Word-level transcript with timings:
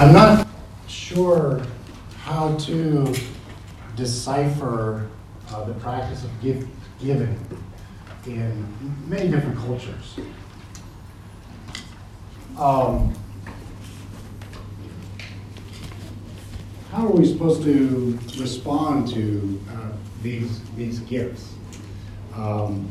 I'm 0.00 0.14
not 0.14 0.46
sure 0.88 1.60
how 2.16 2.56
to 2.56 3.14
decipher 3.96 5.10
uh, 5.50 5.64
the 5.64 5.74
practice 5.74 6.24
of 6.24 6.40
gift 6.40 6.66
giving 6.98 7.38
in 8.24 8.66
many 9.06 9.30
different 9.30 9.58
cultures. 9.58 10.18
Um, 12.56 13.14
how 16.90 17.06
are 17.06 17.12
we 17.12 17.26
supposed 17.26 17.62
to 17.64 18.18
respond 18.38 19.06
to 19.08 19.62
uh, 19.68 19.92
these 20.22 20.62
these 20.76 21.00
gifts? 21.00 21.52
Um, 22.34 22.90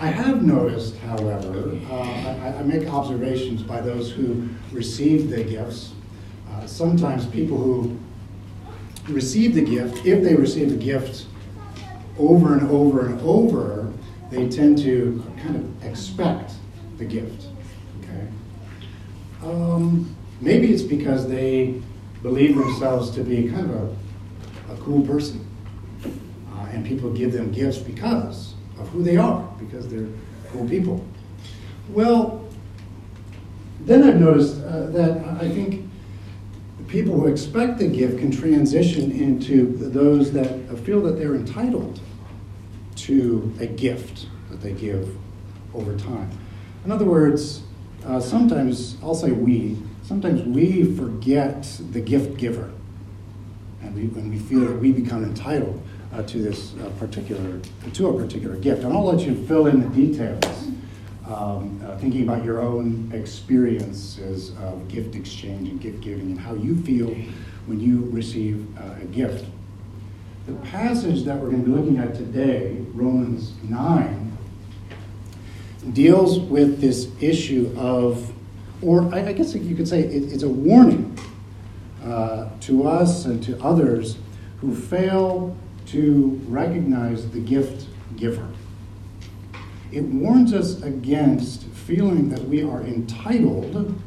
I 0.00 0.06
have 0.06 0.44
noticed, 0.44 0.96
however, 0.98 1.76
uh, 1.90 1.94
I, 1.94 2.54
I, 2.56 2.62
make 2.62 2.86
observations 2.88 3.62
by 3.62 3.80
those 3.80 4.12
who 4.12 4.48
receive 4.70 5.28
the 5.28 5.42
gifts. 5.42 5.92
Uh, 6.48 6.64
sometimes 6.66 7.26
people 7.26 7.56
who 7.56 7.98
receive 9.08 9.56
the 9.56 9.64
gift, 9.64 10.06
if 10.06 10.22
they 10.22 10.36
receive 10.36 10.70
the 10.70 10.76
gift 10.76 11.26
over 12.16 12.56
and 12.56 12.70
over 12.70 13.06
and 13.06 13.20
over, 13.22 13.92
they 14.30 14.48
tend 14.48 14.78
to 14.78 15.24
kind 15.42 15.56
of 15.56 15.84
expect 15.84 16.52
the 16.98 17.04
gift. 17.04 17.46
Okay. 18.04 18.28
Um, 19.42 20.14
maybe 20.40 20.72
it's 20.72 20.82
because 20.82 21.28
they 21.28 21.82
believe 22.22 22.54
themselves 22.56 23.10
to 23.12 23.24
be 23.24 23.48
kind 23.48 23.68
of 23.68 23.96
a, 24.70 24.74
a 24.74 24.76
cool 24.76 25.04
person, 25.04 25.44
uh, 26.54 26.68
and 26.70 26.86
people 26.86 27.10
give 27.10 27.32
them 27.32 27.50
gifts 27.50 27.78
because 27.78 28.54
of 28.80 28.88
who 28.88 29.02
they 29.02 29.16
are, 29.16 29.42
because 29.58 29.88
they're 29.88 30.08
cool 30.50 30.68
people. 30.68 31.04
Well, 31.90 32.48
then 33.80 34.02
I've 34.02 34.20
noticed 34.20 34.62
uh, 34.62 34.86
that 34.86 35.24
I 35.40 35.48
think 35.48 35.88
people 36.88 37.14
who 37.20 37.26
expect 37.26 37.78
the 37.78 37.86
gift 37.86 38.18
can 38.18 38.30
transition 38.30 39.12
into 39.12 39.76
those 39.76 40.32
that 40.32 40.78
feel 40.80 41.02
that 41.02 41.18
they're 41.18 41.34
entitled 41.34 42.00
to 42.96 43.54
a 43.60 43.66
gift 43.66 44.26
that 44.50 44.60
they 44.60 44.72
give 44.72 45.16
over 45.74 45.96
time. 45.96 46.30
In 46.84 46.92
other 46.92 47.04
words, 47.04 47.62
uh, 48.06 48.20
sometimes, 48.20 48.96
I'll 49.02 49.14
say 49.14 49.30
we, 49.30 49.76
sometimes 50.02 50.42
we 50.42 50.96
forget 50.96 51.80
the 51.92 52.00
gift 52.00 52.38
giver. 52.38 52.72
And 53.82 53.94
we, 53.94 54.02
and 54.20 54.30
we 54.30 54.38
feel 54.38 54.60
that 54.60 54.78
we 54.80 54.92
become 54.92 55.24
entitled 55.24 55.82
uh, 56.12 56.22
to 56.22 56.38
this 56.38 56.74
uh, 56.74 56.90
particular, 56.98 57.60
to 57.92 58.08
a 58.08 58.12
particular 58.12 58.56
gift. 58.56 58.84
And 58.84 58.92
I'll 58.92 59.04
let 59.04 59.26
you 59.26 59.34
fill 59.46 59.66
in 59.66 59.80
the 59.80 59.88
details, 59.88 60.68
um, 61.26 61.80
uh, 61.84 61.96
thinking 61.98 62.22
about 62.22 62.44
your 62.44 62.60
own 62.60 63.10
experiences 63.12 64.50
of 64.58 64.88
gift 64.88 65.14
exchange 65.14 65.68
and 65.68 65.80
gift 65.80 66.00
giving 66.00 66.30
and 66.30 66.40
how 66.40 66.54
you 66.54 66.76
feel 66.82 67.08
when 67.66 67.80
you 67.80 68.08
receive 68.10 68.66
uh, 68.78 69.02
a 69.02 69.04
gift. 69.06 69.44
The 70.46 70.54
passage 70.54 71.24
that 71.24 71.36
we're 71.36 71.50
going 71.50 71.64
to 71.64 71.70
be 71.70 71.76
looking 71.76 71.98
at 71.98 72.14
today, 72.14 72.78
Romans 72.94 73.52
9, 73.64 74.38
deals 75.92 76.40
with 76.40 76.80
this 76.80 77.10
issue 77.20 77.74
of, 77.76 78.32
or 78.82 79.14
I, 79.14 79.32
guess 79.32 79.54
you 79.54 79.76
could 79.76 79.88
say 79.88 80.00
it, 80.00 80.32
it's 80.32 80.42
a 80.42 80.48
warning 80.48 81.18
uh, 82.02 82.48
to 82.60 82.88
us 82.88 83.26
and 83.26 83.42
to 83.44 83.62
others 83.62 84.16
who 84.60 84.74
fail 84.74 85.56
to 85.88 86.40
recognize 86.46 87.30
the 87.30 87.40
gift 87.40 87.86
giver. 88.16 88.48
It 89.90 90.02
warns 90.02 90.52
us 90.52 90.82
against 90.82 91.64
feeling 91.64 92.28
that 92.28 92.44
we 92.44 92.62
are 92.62 92.82
entitled 92.82 93.98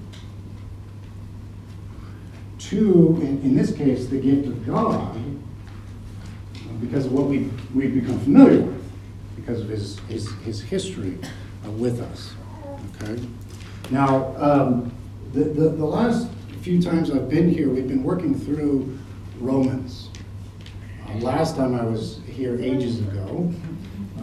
to, 2.59 3.18
in, 3.22 3.42
in 3.42 3.56
this 3.56 3.76
case, 3.76 4.08
the 4.08 4.20
gift 4.20 4.48
of 4.48 4.66
God, 4.66 5.18
because 6.80 7.08
of 7.08 7.14
what 7.14 7.26
we, 7.26 7.50
we've 7.74 7.94
become 7.94 8.20
familiar 8.20 8.62
with, 8.62 8.92
because 9.36 9.62
of 9.62 9.69
his, 9.69 9.98
his, 10.08 10.31
his 10.44 10.62
history 10.62 11.18
uh, 11.66 11.72
with 11.72 12.00
us. 12.00 12.34
Okay? 13.02 13.22
Now, 13.90 14.36
um, 14.38 14.94
the, 15.34 15.46
the, 15.46 15.69
the 15.69 15.86
last 15.86 16.30
few 16.62 16.80
times 16.80 17.09
I've 17.09 17.28
been 17.28 17.50
here, 17.50 17.69
we've 17.69 17.88
been 17.88 18.03
working 18.03 18.40
through 18.40 19.00
Romans. 19.40 20.11
Last 21.20 21.56
time 21.56 21.76
I 21.76 21.84
was 21.84 22.20
here 22.26 22.58
ages 22.60 23.00
ago, 23.00 23.52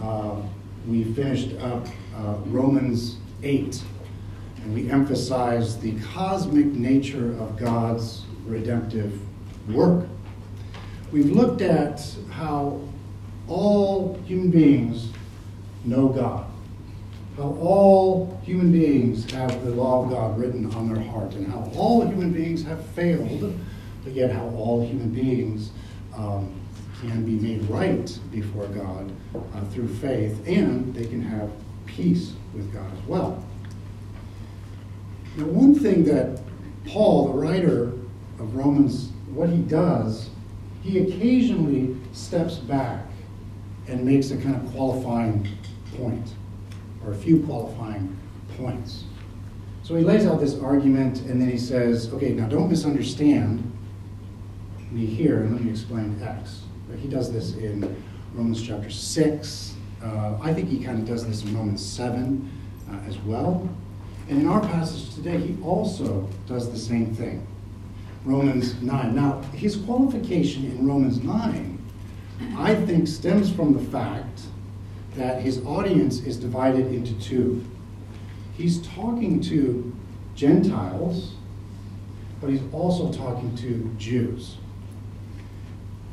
uh, 0.01 0.41
we 0.87 1.03
finished 1.13 1.53
up 1.61 1.87
uh, 2.17 2.35
Romans 2.47 3.17
8, 3.43 3.81
and 4.63 4.73
we 4.73 4.89
emphasized 4.89 5.81
the 5.81 5.97
cosmic 6.13 6.65
nature 6.65 7.31
of 7.39 7.57
God's 7.57 8.25
redemptive 8.45 9.21
work. 9.69 10.07
We've 11.11 11.29
looked 11.29 11.61
at 11.61 12.01
how 12.31 12.81
all 13.47 14.19
human 14.25 14.49
beings 14.49 15.11
know 15.85 16.09
God, 16.09 16.47
how 17.37 17.55
all 17.61 18.41
human 18.43 18.71
beings 18.71 19.29
have 19.31 19.63
the 19.63 19.71
law 19.71 20.03
of 20.03 20.09
God 20.09 20.37
written 20.37 20.65
on 20.73 20.91
their 20.91 21.03
heart, 21.03 21.33
and 21.35 21.47
how 21.47 21.71
all 21.75 22.05
human 22.05 22.33
beings 22.33 22.63
have 22.63 22.83
failed, 22.87 23.57
but 24.03 24.13
yet 24.13 24.31
how 24.31 24.47
all 24.49 24.85
human 24.85 25.09
beings 25.09 25.71
um, 26.15 26.58
can 27.01 27.23
be 27.23 27.31
made 27.31 27.61
right 27.69 28.19
before 28.31 28.67
God 28.67 29.11
uh, 29.35 29.63
through 29.71 29.87
faith, 29.87 30.45
and 30.47 30.93
they 30.93 31.05
can 31.05 31.21
have 31.21 31.49
peace 31.85 32.33
with 32.53 32.73
God 32.73 32.91
as 32.91 33.03
well. 33.07 33.43
Now, 35.37 35.45
one 35.45 35.75
thing 35.75 36.03
that 36.05 36.41
Paul, 36.85 37.31
the 37.31 37.39
writer 37.39 37.83
of 38.39 38.55
Romans, 38.55 39.11
what 39.33 39.49
he 39.49 39.57
does, 39.57 40.29
he 40.81 40.99
occasionally 40.99 41.95
steps 42.13 42.55
back 42.55 43.05
and 43.87 44.03
makes 44.03 44.31
a 44.31 44.37
kind 44.37 44.55
of 44.55 44.71
qualifying 44.73 45.47
point, 45.97 46.33
or 47.05 47.11
a 47.11 47.15
few 47.15 47.43
qualifying 47.43 48.17
points. 48.57 49.05
So 49.83 49.95
he 49.95 50.03
lays 50.03 50.25
out 50.25 50.39
this 50.39 50.59
argument, 50.59 51.21
and 51.21 51.41
then 51.41 51.49
he 51.49 51.57
says, 51.57 52.11
okay, 52.13 52.33
now 52.33 52.47
don't 52.47 52.69
misunderstand 52.69 53.63
me 54.91 55.05
here, 55.05 55.43
and 55.43 55.53
let 55.53 55.63
me 55.63 55.71
explain 55.71 56.21
X. 56.21 56.63
He 56.97 57.07
does 57.07 57.31
this 57.31 57.55
in 57.55 58.03
Romans 58.33 58.61
chapter 58.65 58.89
6. 58.89 59.73
Uh, 60.03 60.37
I 60.41 60.53
think 60.53 60.69
he 60.69 60.83
kind 60.83 60.99
of 60.99 61.07
does 61.07 61.27
this 61.27 61.43
in 61.43 61.55
Romans 61.55 61.85
7 61.85 62.49
uh, 62.89 62.95
as 63.07 63.17
well. 63.19 63.67
And 64.29 64.41
in 64.41 64.47
our 64.47 64.61
passage 64.61 65.13
today, 65.15 65.37
he 65.37 65.57
also 65.63 66.27
does 66.47 66.71
the 66.71 66.77
same 66.77 67.13
thing. 67.13 67.45
Romans 68.25 68.81
9. 68.81 69.15
Now, 69.15 69.41
his 69.53 69.75
qualification 69.75 70.65
in 70.65 70.87
Romans 70.87 71.23
9, 71.23 71.77
I 72.57 72.75
think, 72.75 73.07
stems 73.07 73.51
from 73.51 73.73
the 73.73 73.91
fact 73.91 74.41
that 75.15 75.41
his 75.41 75.63
audience 75.65 76.19
is 76.21 76.37
divided 76.37 76.87
into 76.93 77.13
two. 77.19 77.63
He's 78.55 78.85
talking 78.87 79.41
to 79.41 79.95
Gentiles, 80.35 81.33
but 82.39 82.49
he's 82.49 82.61
also 82.71 83.11
talking 83.11 83.55
to 83.57 83.93
Jews. 83.97 84.57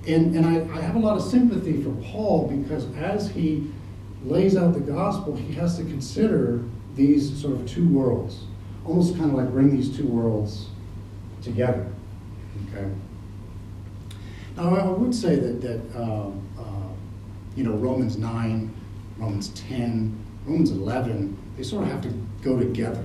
And, 0.07 0.37
and 0.37 0.47
I, 0.47 0.77
I 0.77 0.81
have 0.81 0.95
a 0.95 1.01
lot 1.01 1.17
of 1.17 1.23
sympathy 1.23 1.83
for 1.83 1.91
Paul 2.03 2.49
because 2.49 2.87
as 2.97 3.29
he 3.31 3.71
lays 4.25 4.57
out 4.57 4.75
the 4.75 4.81
gospel, 4.81 5.35
he 5.35 5.53
has 5.55 5.77
to 5.79 5.85
consider 5.85 6.63
these 6.95 7.41
sort 7.41 7.55
of 7.55 7.67
two 7.67 7.89
worlds, 7.89 8.45
almost 8.85 9.17
kind 9.17 9.31
of 9.31 9.37
like 9.37 9.51
bring 9.51 9.75
these 9.75 9.95
two 9.97 10.07
worlds 10.07 10.69
together. 11.43 11.87
Okay. 12.69 12.89
Now 14.57 14.75
I 14.75 14.89
would 14.89 15.15
say 15.15 15.37
that 15.37 15.61
that 15.61 16.01
um, 16.01 16.49
uh, 16.59 16.89
you 17.55 17.65
know 17.65 17.73
Romans 17.73 18.17
nine, 18.17 18.75
Romans 19.19 19.49
ten, 19.51 20.19
Romans 20.47 20.71
eleven, 20.71 21.37
they 21.57 21.63
sort 21.63 21.85
of 21.85 21.91
have 21.91 22.03
to 22.03 22.27
go 22.43 22.59
together. 22.59 23.05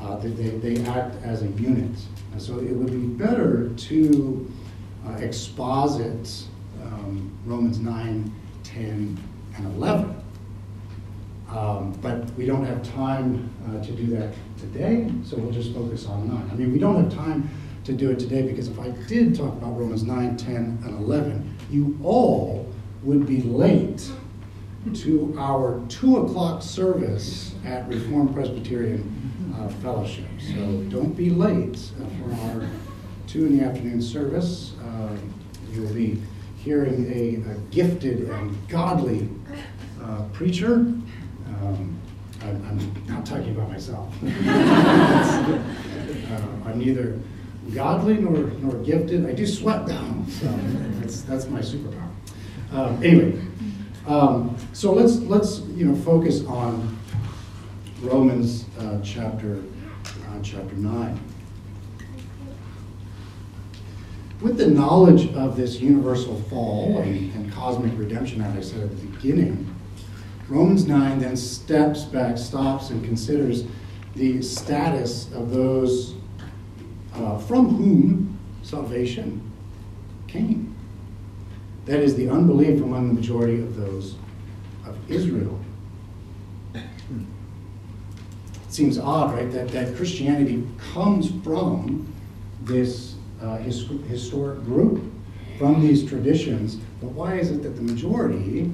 Uh, 0.00 0.16
they, 0.16 0.30
they, 0.30 0.74
they 0.74 0.84
act 0.86 1.16
as 1.22 1.42
a 1.42 1.48
unit, 1.48 1.98
and 2.32 2.40
so 2.40 2.58
it 2.58 2.72
would 2.72 2.90
be 2.90 3.06
better 3.24 3.68
to 3.70 4.50
uh, 5.06 5.12
exposit 5.14 6.44
um, 6.82 7.36
Romans 7.44 7.78
9, 7.78 8.32
10, 8.64 9.18
and 9.56 9.66
11. 9.76 10.14
Um, 11.50 11.92
but 12.02 12.30
we 12.34 12.44
don't 12.44 12.64
have 12.64 12.82
time 12.82 13.50
uh, 13.66 13.82
to 13.82 13.92
do 13.92 14.06
that 14.08 14.34
today, 14.58 15.10
so 15.24 15.36
we'll 15.36 15.52
just 15.52 15.72
focus 15.72 16.06
on 16.06 16.28
9. 16.28 16.50
I 16.50 16.54
mean, 16.54 16.72
we 16.72 16.78
don't 16.78 17.02
have 17.02 17.14
time 17.14 17.48
to 17.84 17.92
do 17.94 18.10
it 18.10 18.18
today 18.18 18.42
because 18.42 18.68
if 18.68 18.78
I 18.78 18.90
did 19.06 19.34
talk 19.34 19.54
about 19.54 19.78
Romans 19.78 20.02
9, 20.02 20.36
10, 20.36 20.54
and 20.84 20.98
11, 20.98 21.56
you 21.70 21.98
all 22.02 22.70
would 23.02 23.26
be 23.26 23.40
late 23.42 24.10
to 24.94 25.34
our 25.38 25.82
2 25.88 26.18
o'clock 26.18 26.62
service 26.62 27.54
at 27.64 27.88
Reformed 27.88 28.34
Presbyterian 28.34 29.54
uh, 29.58 29.68
Fellowship. 29.80 30.26
So 30.38 30.82
don't 30.90 31.16
be 31.16 31.30
late 31.30 31.78
for 31.96 32.34
our 32.42 32.68
2 33.28 33.44
in 33.44 33.58
the 33.58 33.64
afternoon 33.64 34.00
service. 34.00 34.72
Uh, 34.82 35.14
you 35.72 35.82
will 35.82 35.92
be 35.92 36.20
hearing 36.56 37.06
a, 37.12 37.50
a 37.50 37.54
gifted 37.70 38.28
and 38.30 38.68
godly 38.68 39.28
uh, 40.02 40.22
preacher. 40.32 40.74
Um, 40.74 41.98
I'm, 42.40 42.66
I'm, 42.66 43.04
not 43.06 43.26
talking 43.26 43.50
about 43.50 43.68
myself. 43.68 44.14
uh, 44.24 45.58
I'm 46.64 46.78
neither 46.78 47.18
godly 47.74 48.14
nor, 48.14 48.38
nor 48.62 48.82
gifted. 48.82 49.26
I 49.26 49.32
do 49.32 49.46
sweat 49.46 49.86
down, 49.86 50.26
so 50.28 50.46
that's, 51.00 51.22
that's 51.22 51.48
my 51.48 51.60
superpower. 51.60 52.08
Um, 52.72 53.02
anyway, 53.02 53.40
um, 54.06 54.56
so 54.72 54.92
let's 54.92 55.16
let's 55.20 55.60
you 55.74 55.86
know 55.86 55.96
focus 56.02 56.44
on 56.44 56.98
Romans 58.02 58.66
uh, 58.78 59.00
chapter 59.02 59.62
uh, 60.06 60.42
chapter 60.42 60.76
nine. 60.76 61.18
With 64.40 64.56
the 64.56 64.68
knowledge 64.68 65.32
of 65.34 65.56
this 65.56 65.80
universal 65.80 66.40
fall 66.42 66.98
and, 66.98 67.32
and 67.34 67.52
cosmic 67.52 67.98
redemption, 67.98 68.40
as 68.40 68.56
I 68.56 68.60
said 68.60 68.84
at 68.84 68.90
the 68.90 69.06
beginning, 69.06 69.74
Romans 70.48 70.86
9 70.86 71.18
then 71.18 71.36
steps 71.36 72.04
back, 72.04 72.38
stops, 72.38 72.90
and 72.90 73.04
considers 73.04 73.64
the 74.14 74.40
status 74.40 75.32
of 75.32 75.50
those 75.50 76.14
uh, 77.14 77.36
from 77.38 77.68
whom 77.76 78.38
salvation 78.62 79.42
came. 80.28 80.74
That 81.86 82.00
is 82.00 82.14
the 82.14 82.28
unbelief 82.28 82.80
among 82.80 83.08
the 83.08 83.14
majority 83.14 83.60
of 83.60 83.76
those 83.76 84.14
of 84.86 84.96
Israel. 85.10 85.58
It 86.74 86.84
seems 88.68 88.98
odd, 88.98 89.34
right, 89.34 89.50
that, 89.50 89.68
that 89.68 89.96
Christianity 89.96 90.66
comes 90.92 91.30
from 91.42 92.12
this 92.62 93.16
uh, 93.42 93.58
his, 93.58 93.88
historic 94.08 94.64
group, 94.64 95.02
from 95.58 95.80
these 95.80 96.08
traditions, 96.08 96.76
but 97.00 97.08
why 97.08 97.34
is 97.34 97.50
it 97.50 97.62
that 97.62 97.70
the 97.70 97.82
majority 97.82 98.72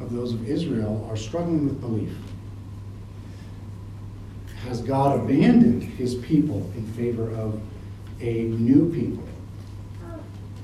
of 0.00 0.12
those 0.12 0.32
of 0.32 0.48
Israel 0.48 1.06
are 1.08 1.16
struggling 1.16 1.66
with 1.66 1.80
belief? 1.80 2.12
Has 4.66 4.80
God 4.80 5.20
abandoned 5.20 5.82
his 5.82 6.16
people 6.16 6.70
in 6.76 6.86
favor 6.92 7.30
of 7.32 7.60
a 8.20 8.42
new 8.42 8.92
people? 8.92 9.24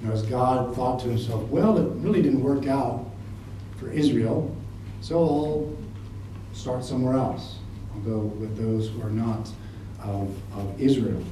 You 0.02 0.10
has 0.10 0.22
God 0.22 0.74
thought 0.74 1.00
to 1.00 1.08
himself, 1.08 1.42
well, 1.48 1.76
it 1.78 1.88
really 1.96 2.22
didn't 2.22 2.42
work 2.42 2.66
out 2.66 3.04
for 3.76 3.90
Israel, 3.90 4.54
so 5.00 5.18
I'll 5.18 5.76
start 6.52 6.84
somewhere 6.84 7.14
else. 7.14 7.58
I'll 7.94 8.00
go 8.00 8.18
with 8.18 8.56
those 8.56 8.88
who 8.88 9.02
are 9.02 9.10
not 9.10 9.50
of, 10.02 10.34
of 10.54 10.80
Israel. 10.80 11.22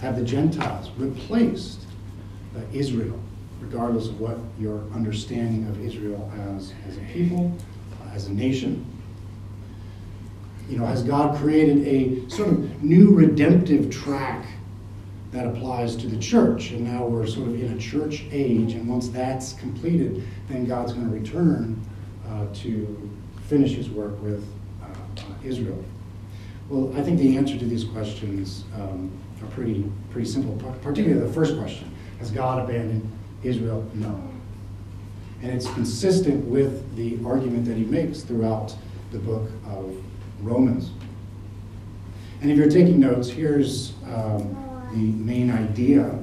Have 0.00 0.16
the 0.16 0.24
Gentiles 0.24 0.90
replaced 0.98 1.80
uh, 2.56 2.60
Israel, 2.72 3.18
regardless 3.60 4.08
of 4.08 4.20
what 4.20 4.38
your 4.58 4.82
understanding 4.94 5.68
of 5.68 5.84
Israel 5.84 6.30
as, 6.56 6.72
as 6.88 6.96
a 6.96 7.00
people, 7.12 7.56
uh, 8.02 8.14
as 8.14 8.26
a 8.26 8.32
nation 8.32 8.84
you 10.68 10.78
know, 10.78 10.86
has 10.86 11.02
God 11.02 11.36
created 11.36 11.86
a 11.86 12.28
sort 12.28 12.48
of 12.48 12.82
new 12.82 13.10
redemptive 13.10 13.90
track 13.90 14.46
that 15.30 15.46
applies 15.46 15.96
to 15.96 16.08
the 16.08 16.18
church? 16.18 16.70
And 16.72 16.84
now 16.84 17.04
we're 17.06 17.26
sort 17.26 17.48
of 17.48 17.60
in 17.60 17.72
a 17.72 17.78
church 17.78 18.24
age, 18.32 18.72
and 18.72 18.88
once 18.88 19.08
that's 19.08 19.52
completed, 19.54 20.26
then 20.48 20.64
God's 20.64 20.92
going 20.92 21.08
to 21.08 21.14
return 21.14 21.80
uh, 22.28 22.46
to 22.54 23.10
finish 23.44 23.72
his 23.72 23.88
work 23.90 24.20
with 24.22 24.44
uh, 24.82 24.88
Israel. 25.44 25.82
Well, 26.68 26.92
I 26.98 27.02
think 27.02 27.20
the 27.20 27.36
answer 27.36 27.56
to 27.56 27.64
these 27.64 27.84
questions 27.84 28.64
um, 28.74 29.12
are 29.42 29.46
pretty, 29.48 29.90
pretty 30.10 30.28
simple, 30.28 30.56
particularly 30.82 31.26
the 31.26 31.32
first 31.32 31.56
question 31.58 31.90
Has 32.18 32.30
God 32.30 32.62
abandoned 32.62 33.10
Israel? 33.42 33.88
No. 33.94 34.22
And 35.42 35.52
it's 35.52 35.70
consistent 35.74 36.44
with 36.46 36.96
the 36.96 37.18
argument 37.24 37.66
that 37.66 37.76
he 37.76 37.84
makes 37.84 38.22
throughout 38.22 38.74
the 39.12 39.18
book 39.18 39.50
of 39.66 39.94
Romans. 40.40 40.90
And 42.40 42.50
if 42.50 42.56
you're 42.56 42.70
taking 42.70 43.00
notes, 43.00 43.28
here's 43.28 43.92
um, 44.06 44.56
the 44.92 44.96
main 44.96 45.50
idea 45.50 46.18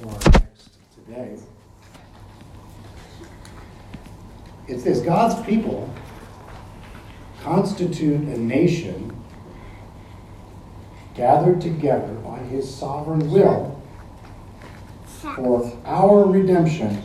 for 0.00 0.10
our 0.10 0.18
text 0.18 0.70
today. 0.94 1.36
It's 4.66 4.82
this 4.82 5.00
God's 5.00 5.44
people 5.46 5.92
constitute 7.42 8.20
a 8.20 8.38
nation 8.38 9.17
gathered 11.18 11.60
together 11.60 12.14
by 12.24 12.38
his 12.44 12.72
sovereign 12.72 13.28
will 13.32 13.82
for 15.34 15.76
our 15.84 16.24
redemption 16.24 17.02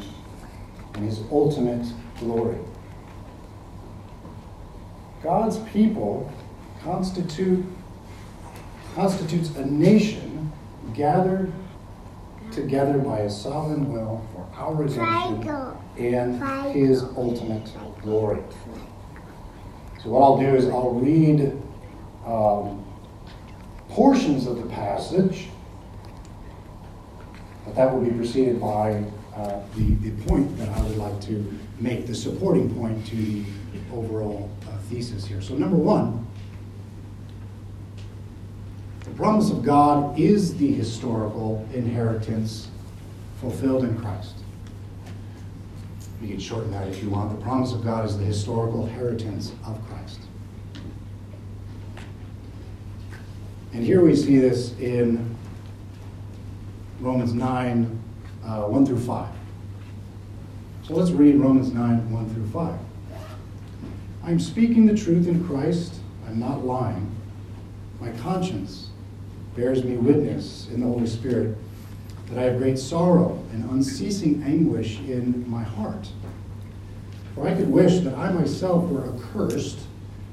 and 0.94 1.04
his 1.04 1.21
ultimate 1.31 1.83
glory. 2.19 2.60
God's 5.24 5.57
people 5.71 6.31
constitute 6.83 7.65
constitutes 8.94 9.50
a 9.56 9.65
nation 9.65 10.51
gathered 10.94 11.51
together 12.51 13.00
by 13.00 13.21
his 13.21 13.36
sovereign 13.36 13.92
will 13.92 14.24
for 14.36 14.48
our 14.56 14.75
redemption 14.75 15.50
and 15.98 16.71
his 16.71 17.01
ultimate 17.18 17.68
glory. 18.04 18.44
So 20.04 20.10
what 20.12 20.21
I'll 20.21 20.38
do 20.38 20.54
is 20.54 20.68
I'll 20.68 20.94
read 20.94 21.60
um, 22.27 22.86
portions 23.93 24.47
of 24.47 24.57
the 24.57 24.67
passage, 24.69 25.47
but 27.63 27.75
that 27.75 27.93
will 27.93 28.01
be 28.01 28.09
preceded 28.11 28.59
by 28.59 29.03
uh, 29.35 29.59
the, 29.75 29.93
the 30.01 30.11
point 30.25 30.57
that 30.57 30.67
I 30.69 30.81
would 30.81 30.97
like 30.97 31.21
to 31.21 31.59
make, 31.79 32.07
the 32.07 32.15
supporting 32.15 32.73
point 32.75 33.05
to 33.07 33.15
the 33.15 33.43
overall 33.93 34.49
uh, 34.67 34.77
thesis 34.89 35.25
here. 35.25 35.41
So, 35.41 35.53
number 35.55 35.77
one, 35.77 36.25
the 39.01 39.11
promise 39.11 39.51
of 39.51 39.63
God 39.63 40.19
is 40.19 40.57
the 40.57 40.73
historical 40.73 41.67
inheritance 41.71 42.69
fulfilled 43.39 43.83
in 43.83 43.95
Christ. 43.99 44.35
You 46.19 46.29
can 46.29 46.39
shorten 46.39 46.71
that 46.71 46.87
if 46.87 47.03
you 47.03 47.11
want. 47.11 47.37
The 47.37 47.43
promise 47.43 47.73
of 47.73 47.83
God 47.83 48.05
is 48.05 48.17
the 48.17 48.23
historical 48.23 48.87
inheritance 48.87 49.51
of 49.65 49.79
Christ. 49.87 50.19
And 53.73 53.83
here 53.83 54.01
we 54.01 54.15
see 54.15 54.37
this 54.37 54.77
in 54.79 55.35
Romans 56.99 57.33
9, 57.33 57.99
uh, 58.45 58.61
1 58.65 58.85
through 58.85 58.99
5. 58.99 59.29
So 60.83 60.93
let's 60.93 61.09
read 61.09 61.35
Romans 61.35 61.73
9, 61.73 62.11
1 62.11 62.33
through 62.33 62.47
5. 62.49 62.79
I'm 64.23 64.39
speaking 64.39 64.85
the 64.85 64.95
truth 64.95 65.27
in 65.27 65.43
Christ. 65.47 65.95
I'm 66.27 66.39
not 66.39 66.63
lying. 66.63 67.09
My 67.99 68.11
conscience 68.11 68.89
bears 69.55 69.83
me 69.83 69.97
witness 69.97 70.67
in 70.71 70.79
the 70.79 70.85
Holy 70.85 71.07
Spirit 71.07 71.57
that 72.29 72.38
I 72.38 72.43
have 72.43 72.59
great 72.59 72.77
sorrow 72.77 73.43
and 73.53 73.69
unceasing 73.71 74.43
anguish 74.43 75.00
in 75.00 75.50
my 75.50 75.63
heart. 75.63 76.09
For 77.33 77.48
I 77.48 77.55
could 77.55 77.69
wish 77.69 78.01
that 78.01 78.13
I 78.13 78.31
myself 78.31 78.88
were 78.89 79.13
accursed 79.15 79.79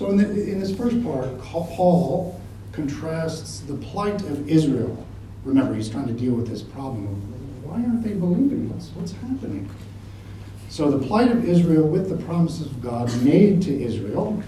So 0.00 0.08
in, 0.08 0.16
the, 0.16 0.50
in 0.50 0.58
this 0.58 0.74
first 0.74 1.04
part, 1.04 1.38
Paul 1.42 2.40
contrasts 2.72 3.60
the 3.60 3.74
plight 3.74 4.22
of 4.22 4.48
Israel. 4.48 5.06
Remember, 5.44 5.74
he's 5.74 5.90
trying 5.90 6.06
to 6.06 6.14
deal 6.14 6.32
with 6.32 6.48
this 6.48 6.62
problem 6.62 7.06
of 7.06 7.64
why 7.66 7.82
aren't 7.82 8.02
they 8.02 8.14
believing? 8.14 8.70
What's, 8.70 8.88
what's 8.92 9.12
happening? 9.12 9.68
So 10.70 10.90
the 10.90 11.06
plight 11.06 11.30
of 11.30 11.46
Israel 11.46 11.86
with 11.86 12.08
the 12.08 12.16
promises 12.24 12.68
of 12.68 12.80
God 12.80 13.14
made 13.22 13.60
to 13.60 13.78
Israel, 13.78 14.42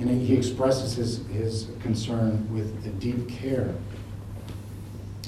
and 0.00 0.10
he 0.10 0.36
expresses 0.36 0.96
his, 0.96 1.24
his 1.28 1.68
concern 1.80 2.52
with 2.52 2.84
a 2.84 2.90
deep 2.98 3.28
care, 3.28 3.72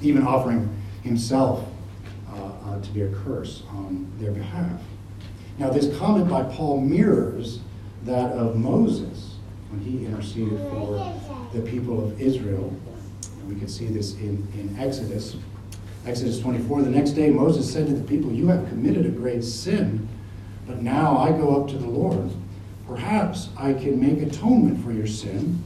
even 0.02 0.26
offering 0.26 0.68
himself 1.04 1.64
uh, 2.28 2.42
uh, 2.42 2.80
to 2.80 2.90
be 2.90 3.02
a 3.02 3.08
curse 3.08 3.62
on 3.68 4.10
their 4.18 4.32
behalf. 4.32 4.80
Now, 5.58 5.70
this 5.70 5.96
comment 5.96 6.28
by 6.28 6.42
Paul 6.42 6.80
mirrors 6.80 7.60
that 8.04 8.32
of 8.32 8.56
Moses 8.56 9.36
when 9.70 9.80
he 9.80 10.06
interceded 10.06 10.58
for 10.70 11.20
the 11.52 11.60
people 11.60 12.04
of 12.04 12.20
Israel. 12.20 12.74
And 13.38 13.48
we 13.48 13.58
can 13.58 13.68
see 13.68 13.86
this 13.86 14.14
in, 14.14 14.46
in 14.54 14.76
Exodus 14.78 15.36
Exodus 16.06 16.38
24, 16.38 16.82
the 16.82 16.90
next 16.90 17.12
day 17.12 17.30
Moses 17.30 17.72
said 17.72 17.86
to 17.86 17.94
the 17.94 18.04
people, 18.04 18.30
You 18.30 18.48
have 18.48 18.68
committed 18.68 19.06
a 19.06 19.08
great 19.08 19.42
sin, 19.42 20.06
but 20.66 20.82
now 20.82 21.16
I 21.16 21.30
go 21.30 21.58
up 21.58 21.68
to 21.70 21.78
the 21.78 21.88
Lord. 21.88 22.30
Perhaps 22.86 23.48
I 23.56 23.72
can 23.72 23.98
make 23.98 24.20
atonement 24.20 24.84
for 24.84 24.92
your 24.92 25.06
sin. 25.06 25.62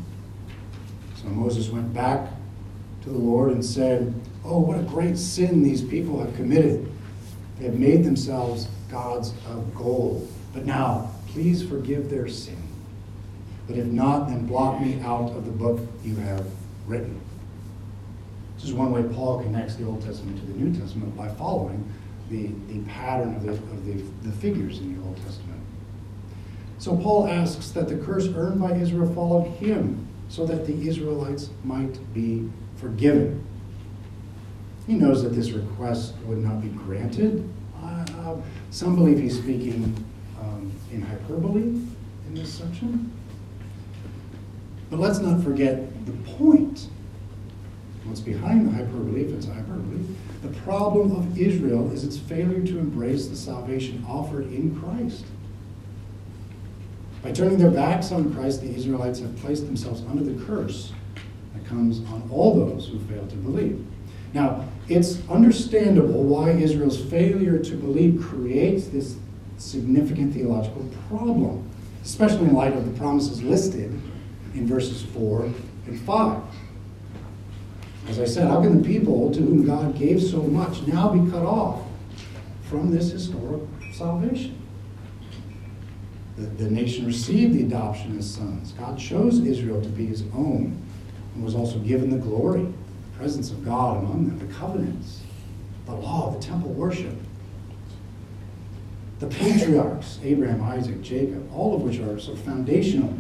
So 1.17 1.27
Moses 1.27 1.71
went 1.71 1.93
back 1.93 2.31
to 2.31 2.39
to 3.09 3.15
the 3.15 3.19
Lord 3.19 3.53
and 3.53 3.65
said, 3.65 4.15
Oh, 4.45 4.59
what 4.59 4.79
a 4.79 4.83
great 4.83 5.19
sin 5.19 5.63
these 5.63 5.83
people 5.83 6.21
have 6.21 6.35
committed. 6.37 6.91
They 7.59 7.65
have 7.67 7.79
made 7.79 8.05
themselves 8.05 8.69
gods 8.91 9.33
of 9.47 9.75
gold. 9.75 10.31
But 10.55 10.65
now, 10.65 11.11
please 11.33 11.67
forgive 11.67 12.11
their 12.11 12.29
sin. 12.29 12.63
But 13.67 13.77
if 13.77 13.87
not, 13.87 14.29
then 14.29 14.47
blot 14.47 14.81
me 14.81 15.01
out 15.03 15.31
of 15.33 15.45
the 15.45 15.51
book 15.51 15.81
you 16.03 16.17
have 16.17 16.47
written. 16.87 17.21
This 18.57 18.65
is 18.65 18.73
one 18.73 18.91
way 18.91 19.03
Paul 19.15 19.43
connects 19.43 19.77
the 19.77 19.87
Old 19.87 20.03
Testament 20.03 20.39
to 20.41 20.47
the 20.47 20.59
New 20.59 20.79
Testament 20.79 21.17
by 21.17 21.29
following 21.29 21.89
the, 22.31 22.49
the 22.69 22.81
pattern 22.89 23.37
of, 23.37 23.45
the, 23.45 23.53
of 23.53 23.87
the, 23.87 24.03
the 24.29 24.35
figures 24.37 24.79
in 24.79 24.97
the 24.99 25.07
Old 25.07 25.17
Testament. 25.19 25.61
So 26.79 26.97
Paul 26.97 27.29
asks 27.29 27.71
that 27.71 27.89
the 27.89 27.97
curse 27.97 28.29
earned 28.29 28.61
by 28.61 28.73
Israel 28.73 29.13
follow 29.15 29.43
him 29.43 30.07
so 30.29 30.47
that 30.47 30.67
the 30.67 30.89
Israelites 30.89 31.51
might 31.65 31.99
be 32.15 32.49
forgiven. 32.77 33.45
He 34.87 34.95
knows 34.95 35.23
that 35.23 35.31
this 35.31 35.51
request 35.51 36.15
would 36.25 36.39
not 36.39 36.63
be 36.63 36.69
granted. 36.69 37.49
Uh, 37.83 38.37
some 38.71 38.97
believe 38.97 39.19
he's 39.19 39.39
speaking 39.39 40.05
in 40.93 41.03
hyperbole 41.03 41.63
in 41.63 42.35
this 42.35 42.53
section. 42.53 43.13
But 44.91 45.01
let's 45.01 45.19
not 45.19 45.43
forget 45.43 46.07
the 46.07 46.13
point. 46.33 46.89
What's 48.05 48.21
behind 48.21 48.67
the 48.67 48.73
hyperbole, 48.73 49.23
if 49.23 49.33
it's 49.33 49.47
hyperbole, 49.47 50.05
the 50.43 50.49
problem 50.61 51.13
of 51.13 51.39
Israel 51.39 51.91
is 51.93 52.05
its 52.05 52.17
failure 52.17 52.65
to 52.65 52.79
embrace 52.79 53.27
the 53.27 53.37
salvation 53.37 54.05
offered 54.09 54.51
in 54.53 54.79
Christ. 54.81 55.27
By 57.23 57.33
turning 57.33 57.59
their 57.59 57.71
backs 57.71 58.13
on 58.13 58.33
Christ, 58.33 58.63
the 58.63 58.75
Israelites 58.75 59.19
have 59.21 59.37
placed 59.37 59.67
themselves 59.67 60.03
under 60.09 60.23
the 60.23 60.43
curse 60.47 60.93
that 61.55 61.67
comes 61.67 61.99
on 62.11 62.29
all 62.33 62.55
those 62.55 62.89
who 62.89 62.99
fail 63.01 63.27
to 63.27 63.37
believe. 63.37 63.85
Now, 64.33 64.65
it's 64.89 65.19
understandable 65.29 66.23
why 66.23 66.51
Israel's 66.51 67.01
failure 67.01 67.59
to 67.59 67.75
believe 67.75 68.23
creates 68.23 68.87
this 68.89 69.17
significant 69.59 70.33
theological 70.33 70.89
problem, 71.09 71.69
especially 72.05 72.47
in 72.47 72.55
light 72.55 72.73
of 72.73 72.85
the 72.91 72.99
promises 72.99 73.43
listed 73.43 73.91
in 74.55 74.67
verses 74.67 75.03
4 75.03 75.45
and 75.87 76.01
5. 76.01 76.43
As 78.09 78.19
I 78.19 78.25
said, 78.25 78.49
how 78.49 78.63
can 78.63 78.81
the 78.81 78.89
people 78.89 79.31
to 79.33 79.41
whom 79.41 79.67
God 79.67 79.99
gave 79.99 80.23
so 80.23 80.43
much 80.43 80.87
now 80.87 81.11
be 81.11 81.31
cut 81.31 81.45
off 81.45 81.83
from 82.63 82.91
this 82.91 83.11
historic 83.11 83.63
salvation? 83.93 84.57
The, 86.37 86.47
the 86.47 86.71
nation 86.71 87.05
received 87.05 87.55
the 87.55 87.65
adoption 87.65 88.17
as 88.17 88.33
sons. 88.33 88.73
God 88.73 88.99
chose 88.99 89.41
Israel 89.41 89.83
to 89.83 89.89
be 89.89 90.07
his 90.07 90.23
own 90.35 90.81
and 91.35 91.45
was 91.45 91.55
also 91.55 91.79
given 91.81 92.11
the 92.11 92.17
glory, 92.17 92.63
the 92.63 93.19
presence 93.19 93.51
of 93.51 93.65
God 93.65 93.99
among 93.99 94.29
them, 94.29 94.39
the 94.39 94.55
covenants, 94.55 95.21
the 95.85 95.93
law, 95.93 96.31
the 96.31 96.41
temple 96.41 96.71
worship. 96.71 97.15
The 99.19 99.27
patriarchs, 99.27 100.21
Abraham, 100.23 100.63
Isaac, 100.63 101.03
Jacob, 101.03 101.53
all 101.53 101.75
of 101.75 101.83
which 101.83 101.99
are 101.99 102.21
so 102.21 102.37
foundational 102.37 103.13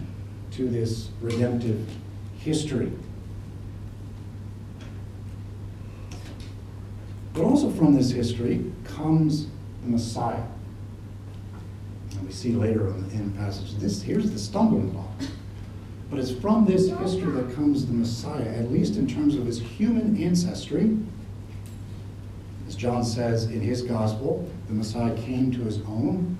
to 0.52 0.68
this 0.68 1.08
redemptive 1.20 1.84
history. 2.38 2.92
But 7.34 7.42
also 7.42 7.70
from 7.70 7.94
this 7.96 8.10
history 8.10 8.72
comes 8.84 9.46
the 9.82 9.88
Messiah. 9.88 10.44
And 12.12 12.26
we 12.26 12.32
see 12.32 12.52
later 12.52 12.88
on 12.88 13.10
in 13.12 13.32
the 13.32 13.38
passage, 13.38 13.74
this 13.76 14.00
here's 14.02 14.30
the 14.30 14.38
stumbling 14.38 14.90
block. 14.90 15.10
But 16.10 16.20
it's 16.20 16.30
from 16.30 16.64
this 16.64 16.88
history 16.98 17.32
that 17.32 17.54
comes 17.54 17.86
the 17.86 17.92
Messiah, 17.92 18.48
at 18.56 18.70
least 18.70 18.96
in 18.96 19.06
terms 19.06 19.34
of 19.34 19.46
his 19.46 19.60
human 19.60 20.20
ancestry. 20.22 20.96
John 22.78 23.04
says 23.04 23.46
in 23.46 23.60
his 23.60 23.82
gospel, 23.82 24.48
the 24.68 24.72
Messiah 24.72 25.14
came 25.16 25.50
to 25.50 25.58
his 25.64 25.78
own. 25.80 26.38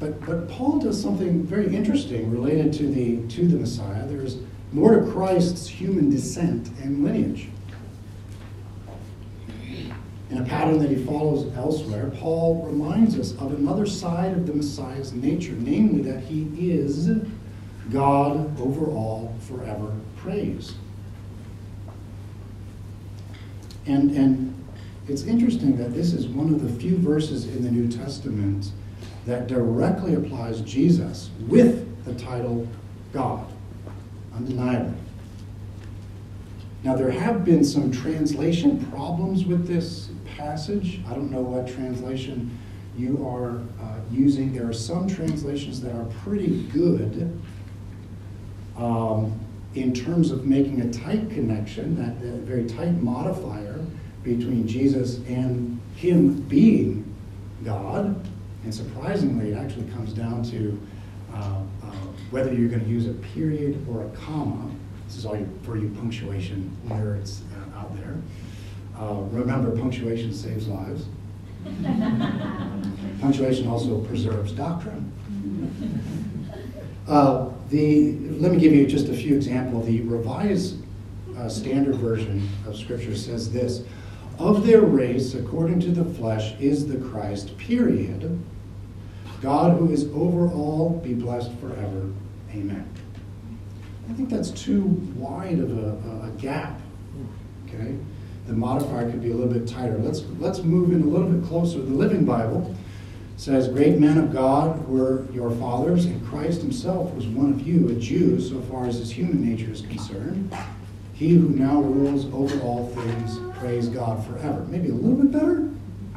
But, 0.00 0.24
but 0.24 0.48
Paul 0.48 0.78
does 0.78 1.00
something 1.00 1.42
very 1.42 1.74
interesting 1.76 2.30
related 2.30 2.72
to 2.74 2.86
the, 2.86 3.28
to 3.28 3.46
the 3.46 3.56
Messiah. 3.56 4.06
There's 4.06 4.38
more 4.72 5.00
to 5.00 5.12
Christ's 5.12 5.68
human 5.68 6.08
descent 6.08 6.68
and 6.82 7.04
lineage. 7.04 7.48
In 10.30 10.38
a 10.38 10.44
pattern 10.44 10.78
that 10.78 10.88
he 10.88 11.04
follows 11.04 11.54
elsewhere, 11.56 12.10
Paul 12.16 12.64
reminds 12.64 13.18
us 13.18 13.32
of 13.32 13.52
another 13.52 13.84
side 13.84 14.32
of 14.32 14.46
the 14.46 14.54
Messiah's 14.54 15.12
nature, 15.12 15.52
namely 15.52 16.00
that 16.10 16.22
he 16.22 16.70
is 16.70 17.10
God 17.90 18.58
over 18.58 18.86
all, 18.86 19.34
forever 19.46 19.92
praised. 20.16 20.74
And, 23.88 24.10
and 24.10 24.54
it's 25.08 25.22
interesting 25.22 25.76
that 25.78 25.94
this 25.94 26.12
is 26.12 26.28
one 26.28 26.52
of 26.52 26.62
the 26.62 26.68
few 26.78 26.98
verses 26.98 27.46
in 27.46 27.62
the 27.62 27.70
New 27.70 27.88
Testament 27.88 28.70
that 29.24 29.46
directly 29.46 30.14
applies 30.14 30.60
Jesus 30.60 31.30
with 31.48 32.04
the 32.04 32.14
title 32.14 32.68
God 33.12 33.46
undeniably. 34.34 34.94
Now, 36.84 36.94
there 36.94 37.10
have 37.10 37.44
been 37.44 37.64
some 37.64 37.90
translation 37.90 38.84
problems 38.90 39.44
with 39.44 39.66
this 39.66 40.10
passage. 40.36 41.00
I 41.08 41.14
don't 41.14 41.30
know 41.30 41.40
what 41.40 41.66
translation 41.66 42.56
you 42.96 43.26
are 43.26 43.58
uh, 43.82 44.00
using. 44.10 44.52
There 44.52 44.68
are 44.68 44.72
some 44.72 45.08
translations 45.08 45.80
that 45.80 45.94
are 45.94 46.06
pretty 46.22 46.64
good 46.68 47.40
um, 48.76 49.38
in 49.74 49.92
terms 49.92 50.30
of 50.30 50.46
making 50.46 50.80
a 50.82 50.92
tight 50.92 51.30
connection, 51.30 51.96
that, 51.96 52.20
that 52.20 52.42
very 52.42 52.66
tight 52.66 53.02
modifier 53.02 53.67
between 54.22 54.66
Jesus 54.66 55.18
and 55.26 55.80
Him 55.96 56.40
being 56.42 57.14
God. 57.64 58.20
And 58.64 58.74
surprisingly, 58.74 59.52
it 59.52 59.56
actually 59.56 59.88
comes 59.90 60.12
down 60.12 60.42
to 60.44 60.80
uh, 61.34 61.60
uh, 61.82 61.86
whether 62.30 62.52
you're 62.52 62.68
going 62.68 62.84
to 62.84 62.90
use 62.90 63.06
a 63.06 63.14
period 63.14 63.84
or 63.88 64.04
a 64.04 64.08
comma. 64.10 64.70
This 65.06 65.16
is 65.16 65.26
all 65.26 65.36
you, 65.36 65.48
for 65.62 65.76
you 65.76 65.88
punctuation 65.90 66.76
nerds 66.86 67.40
uh, 67.54 67.78
out 67.78 67.96
there. 67.96 68.16
Uh, 68.98 69.22
remember, 69.30 69.70
punctuation 69.78 70.32
saves 70.32 70.66
lives. 70.66 71.06
punctuation 73.20 73.68
also 73.68 74.00
preserves 74.00 74.52
doctrine. 74.52 75.12
Uh, 77.06 77.48
the, 77.70 78.12
let 78.38 78.52
me 78.52 78.58
give 78.58 78.72
you 78.72 78.86
just 78.86 79.08
a 79.08 79.14
few 79.14 79.36
examples. 79.36 79.86
The 79.86 80.02
Revised 80.02 80.76
uh, 81.38 81.48
Standard 81.48 81.96
Version 81.96 82.48
of 82.66 82.76
Scripture 82.76 83.16
says 83.16 83.52
this 83.52 83.82
Of 84.38 84.66
their 84.66 84.82
race, 84.82 85.34
according 85.34 85.80
to 85.80 85.90
the 85.90 86.04
flesh, 86.04 86.54
is 86.60 86.86
the 86.86 86.98
Christ, 87.08 87.56
period 87.58 88.40
God, 89.40 89.78
who 89.78 89.90
is 89.92 90.04
over 90.14 90.48
all, 90.48 91.00
be 91.02 91.14
blessed 91.14 91.52
forever. 91.58 92.10
Amen. 92.50 92.88
I 94.10 94.12
think 94.14 94.30
that's 94.30 94.50
too 94.50 94.82
wide 95.16 95.60
of 95.60 95.78
a, 95.78 96.26
a, 96.26 96.30
gap. 96.38 96.80
Okay? 97.66 97.96
The 98.46 98.54
modifier 98.54 99.10
could 99.10 99.22
be 99.22 99.30
a 99.30 99.34
little 99.34 99.52
bit 99.52 99.68
tighter. 99.68 99.98
Let's, 99.98 100.22
let's 100.38 100.60
move 100.60 100.92
in 100.92 101.02
a 101.02 101.06
little 101.06 101.28
bit 101.28 101.46
closer. 101.46 101.78
The 101.78 101.94
Living 101.94 102.24
Bible 102.24 102.74
says, 103.36 103.68
Great 103.68 103.98
men 103.98 104.18
of 104.18 104.32
God 104.32 104.88
were 104.88 105.26
your 105.32 105.50
fathers, 105.52 106.06
and 106.06 106.26
Christ 106.26 106.62
himself 106.62 107.12
was 107.14 107.26
one 107.26 107.52
of 107.52 107.66
you, 107.66 107.90
a 107.90 107.94
Jew, 107.94 108.40
so 108.40 108.60
far 108.62 108.86
as 108.86 108.96
his 108.96 109.10
human 109.10 109.44
nature 109.44 109.70
is 109.70 109.82
concerned. 109.82 110.52
He 111.18 111.30
who 111.30 111.48
now 111.48 111.80
rules 111.80 112.26
over 112.26 112.60
all 112.60 112.86
things, 112.90 113.40
praise 113.58 113.88
God 113.88 114.24
forever. 114.24 114.64
Maybe 114.68 114.90
a 114.90 114.94
little 114.94 115.16
bit 115.16 115.32
better, 115.32 115.68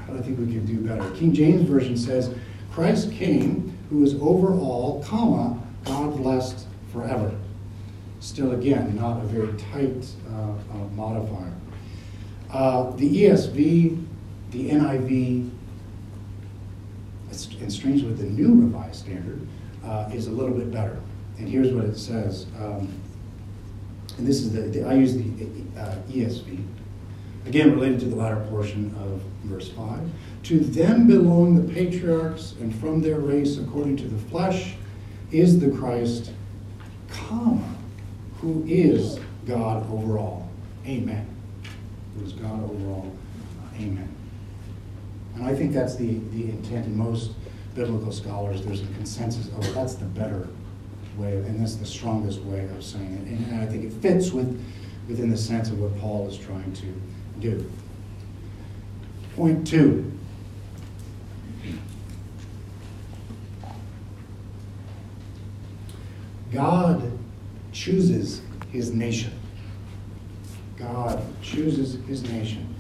but 0.06 0.18
I 0.18 0.22
think 0.22 0.38
we 0.38 0.46
can 0.46 0.64
do 0.64 0.80
better. 0.80 1.10
King 1.16 1.34
James 1.34 1.68
Version 1.68 1.98
says, 1.98 2.32
Christ 2.72 3.12
came, 3.12 3.76
who 3.90 4.04
is 4.04 4.14
over 4.22 4.54
all, 4.54 5.04
comma, 5.04 5.60
God 5.86 6.18
blessed 6.18 6.68
forever. 6.94 7.36
Still, 8.20 8.52
again, 8.52 8.96
not 8.96 9.24
a 9.24 9.26
very 9.26 9.52
tight 9.58 10.08
uh, 10.30 10.52
uh, 10.52 10.88
modifier. 10.96 11.52
Uh, 12.52 12.92
the 12.92 13.24
ESV, 13.24 14.06
the 14.52 14.70
NIV, 14.70 15.50
and 17.60 17.74
strangely, 17.74 18.08
with 18.08 18.20
the 18.20 18.26
New 18.26 18.54
Revised 18.54 19.00
Standard 19.00 19.48
uh, 19.84 20.12
is 20.14 20.28
a 20.28 20.32
little 20.32 20.56
bit 20.56 20.72
better. 20.72 21.00
And 21.40 21.50
here's 21.50 21.72
what 21.74 21.86
it 21.86 21.98
says. 21.98 22.46
Um, 22.60 23.01
and 24.22 24.28
this 24.28 24.42
is 24.42 24.54
the, 24.54 24.62
the 24.62 24.88
I 24.88 24.94
use 24.94 25.16
the 25.16 25.24
uh, 25.76 25.96
ESV. 26.08 26.64
Again, 27.48 27.72
related 27.72 28.02
to 28.02 28.06
the 28.06 28.16
latter 28.16 28.46
portion 28.52 28.96
of 29.00 29.20
verse 29.46 29.68
5. 29.70 30.00
To 30.44 30.60
them 30.60 31.08
belong 31.08 31.56
the 31.56 31.74
patriarchs, 31.74 32.52
and 32.62 32.74
from 32.76 33.02
their 33.02 33.20
race, 33.20 33.58
according 33.58 33.98
to 33.98 34.08
the 34.08 34.20
flesh, 34.30 34.76
is 35.32 35.60
the 35.60 35.72
Christ, 35.72 36.34
comma, 37.10 37.76
who 38.42 38.64
is 38.68 39.20
God 39.48 39.90
over 39.92 40.20
all. 40.20 40.48
Amen. 40.86 41.28
Who 42.16 42.24
is 42.24 42.34
God 42.34 42.64
over 42.64 42.90
all. 42.92 43.12
Amen. 43.78 44.08
And 45.34 45.46
I 45.46 45.56
think 45.56 45.74
that's 45.74 45.96
the, 45.96 46.20
the 46.30 46.52
intent 46.52 46.86
in 46.86 46.96
most 46.96 47.32
biblical 47.74 48.12
scholars. 48.12 48.64
There's 48.64 48.84
a 48.84 48.88
consensus, 48.94 49.50
oh, 49.58 49.62
that's 49.74 49.96
the 49.96 50.06
better 50.06 50.48
way, 51.18 51.34
and 51.34 51.60
that's 51.60 51.76
the 51.76 51.86
strongest 51.86 52.42
way 52.42 52.66
of 52.66 52.84
saying 52.84 53.14
it. 53.14 53.28
And, 53.28 53.62
I 53.62 53.66
think 53.66 53.84
it 53.86 53.94
fits 53.94 54.32
with, 54.32 54.64
within 55.08 55.30
the 55.30 55.38
sense 55.38 55.70
of 55.70 55.80
what 55.80 55.98
Paul 56.00 56.28
is 56.28 56.38
trying 56.38 56.74
to 56.74 57.02
do. 57.40 57.70
Point 59.36 59.66
two. 59.66 60.12
God 66.52 67.12
chooses 67.72 68.42
his 68.72 68.92
nation. 68.92 69.32
God 70.78 71.24
chooses 71.42 71.98
his 72.08 72.24
nation. 72.24 72.76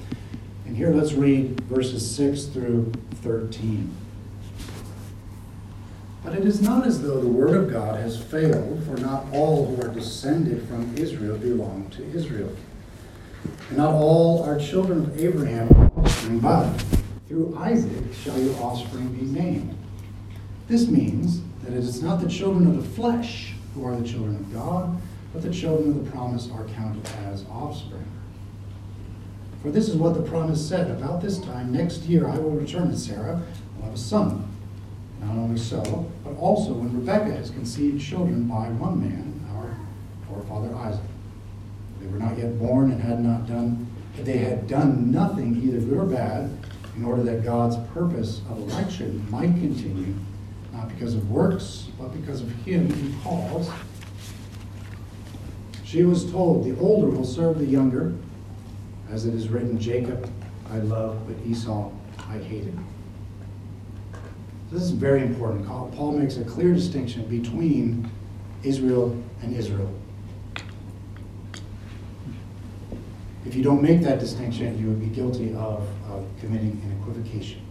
And 0.65 0.75
here 0.75 0.93
let's 0.93 1.13
read 1.13 1.59
verses 1.61 2.09
6 2.15 2.45
through 2.45 2.91
13. 3.21 3.93
But 6.23 6.35
it 6.35 6.45
is 6.45 6.61
not 6.61 6.85
as 6.85 7.01
though 7.01 7.19
the 7.19 7.27
word 7.27 7.55
of 7.55 7.71
God 7.71 7.99
has 7.99 8.21
failed, 8.21 8.83
for 8.85 8.95
not 8.97 9.25
all 9.33 9.65
who 9.65 9.81
are 9.81 9.93
descended 9.93 10.67
from 10.67 10.95
Israel 10.95 11.37
belong 11.37 11.89
to 11.91 12.03
Israel. 12.15 12.55
And 13.69 13.77
not 13.77 13.93
all 13.93 14.43
are 14.43 14.59
children 14.59 14.99
of 14.99 15.19
Abraham, 15.19 15.67
but 16.41 16.69
through 17.27 17.55
Isaac 17.57 18.13
shall 18.13 18.39
your 18.39 18.55
offspring 18.61 19.13
be 19.13 19.25
named. 19.25 19.75
This 20.67 20.87
means 20.87 21.41
that 21.63 21.73
it 21.73 21.79
is 21.79 22.03
not 22.03 22.21
the 22.21 22.29
children 22.29 22.67
of 22.67 22.77
the 22.77 22.89
flesh 22.89 23.53
who 23.73 23.85
are 23.85 23.95
the 23.95 24.07
children 24.07 24.35
of 24.35 24.53
God, 24.53 25.01
but 25.33 25.41
the 25.41 25.51
children 25.51 25.89
of 25.89 26.05
the 26.05 26.11
promise 26.11 26.49
are 26.51 26.65
counted 26.65 27.07
as 27.25 27.45
offspring. 27.49 28.05
For 29.61 29.71
this 29.71 29.89
is 29.89 29.95
what 29.95 30.13
the 30.15 30.21
promise 30.21 30.67
said 30.67 30.91
About 30.91 31.21
this 31.21 31.39
time 31.39 31.71
next 31.71 32.01
year 32.01 32.27
I 32.27 32.37
will 32.37 32.51
return 32.51 32.89
to 32.91 32.97
Sarah, 32.97 33.41
will 33.77 33.85
have 33.85 33.93
a 33.93 33.97
son. 33.97 34.50
Not 35.21 35.35
only 35.35 35.59
so, 35.59 36.11
but 36.23 36.35
also 36.37 36.73
when 36.73 36.93
Rebekah 36.93 37.35
has 37.35 37.51
conceived 37.51 38.01
children 38.01 38.47
by 38.47 38.69
one 38.69 38.99
man, 38.99 39.39
our 39.55 39.77
forefather 40.27 40.75
Isaac. 40.75 41.03
They 41.99 42.07
were 42.07 42.17
not 42.17 42.37
yet 42.37 42.57
born 42.57 42.91
and 42.91 43.01
had 43.01 43.23
not 43.23 43.47
done, 43.47 43.87
that 44.17 44.25
they 44.25 44.39
had 44.39 44.67
done 44.67 45.11
nothing 45.11 45.61
either 45.63 45.79
good 45.79 45.97
or 45.97 46.05
bad, 46.05 46.49
in 46.95 47.05
order 47.05 47.23
that 47.23 47.43
God's 47.43 47.77
purpose 47.93 48.41
of 48.49 48.57
election 48.57 49.25
might 49.29 49.53
continue, 49.53 50.13
not 50.73 50.89
because 50.89 51.13
of 51.13 51.29
works, 51.29 51.87
but 51.97 52.09
because 52.09 52.41
of 52.41 52.51
him 52.65 52.91
who 52.91 53.21
calls. 53.21 53.69
She 55.83 56.03
was 56.03 56.29
told, 56.31 56.65
The 56.65 56.77
older 56.79 57.07
will 57.07 57.25
serve 57.25 57.59
the 57.59 57.65
younger, 57.65 58.13
as 59.09 59.25
it 59.25 59.33
is 59.33 59.49
written, 59.49 59.79
Jacob 59.79 60.29
I 60.69 60.77
loved, 60.77 61.27
but 61.27 61.35
Esau 61.45 61.91
I 62.17 62.37
hated. 62.37 62.77
This 64.71 64.83
is 64.83 64.91
very 64.91 65.21
important. 65.21 65.67
Paul 65.67 66.13
makes 66.13 66.37
a 66.37 66.45
clear 66.45 66.73
distinction 66.73 67.25
between 67.25 68.09
Israel 68.63 69.21
and 69.41 69.53
Israel. 69.53 69.93
If 73.45 73.53
you 73.53 73.63
don't 73.63 73.81
make 73.81 74.01
that 74.01 74.19
distinction, 74.19 74.79
you 74.79 74.87
would 74.87 75.01
be 75.01 75.07
guilty 75.07 75.53
of, 75.55 75.85
committing 76.39 76.81
an 76.85 76.97
equivocation. 77.01 77.61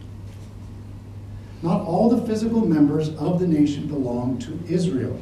Not 1.62 1.80
all 1.82 2.08
the 2.10 2.24
physical 2.26 2.64
members 2.64 3.08
of 3.16 3.40
the 3.40 3.46
nation 3.46 3.86
belong 3.86 4.38
to 4.40 4.58
Israel. 4.68 5.20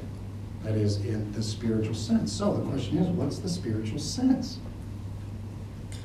That 0.64 0.74
is, 0.74 0.96
in 1.04 1.32
the 1.32 1.42
spiritual 1.42 1.94
sense. 1.94 2.32
So 2.32 2.54
the 2.54 2.68
question 2.70 2.98
is, 2.98 3.06
what's 3.08 3.38
the 3.38 3.48
spiritual 3.48 3.98
sense? 3.98 4.58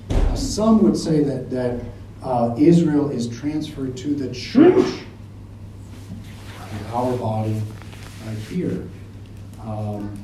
Now, 0.10 0.36
some 0.36 0.84
would 0.84 0.96
say 0.96 1.24
that, 1.24 1.50
that 1.50 1.82
uh, 2.22 2.56
Israel 2.58 3.10
is 3.10 3.28
transferred 3.28 3.98
to 3.98 4.14
the 4.14 4.34
church 4.34 5.04
our 6.94 7.18
body 7.18 7.62
here. 8.50 8.88
Um, 9.62 10.18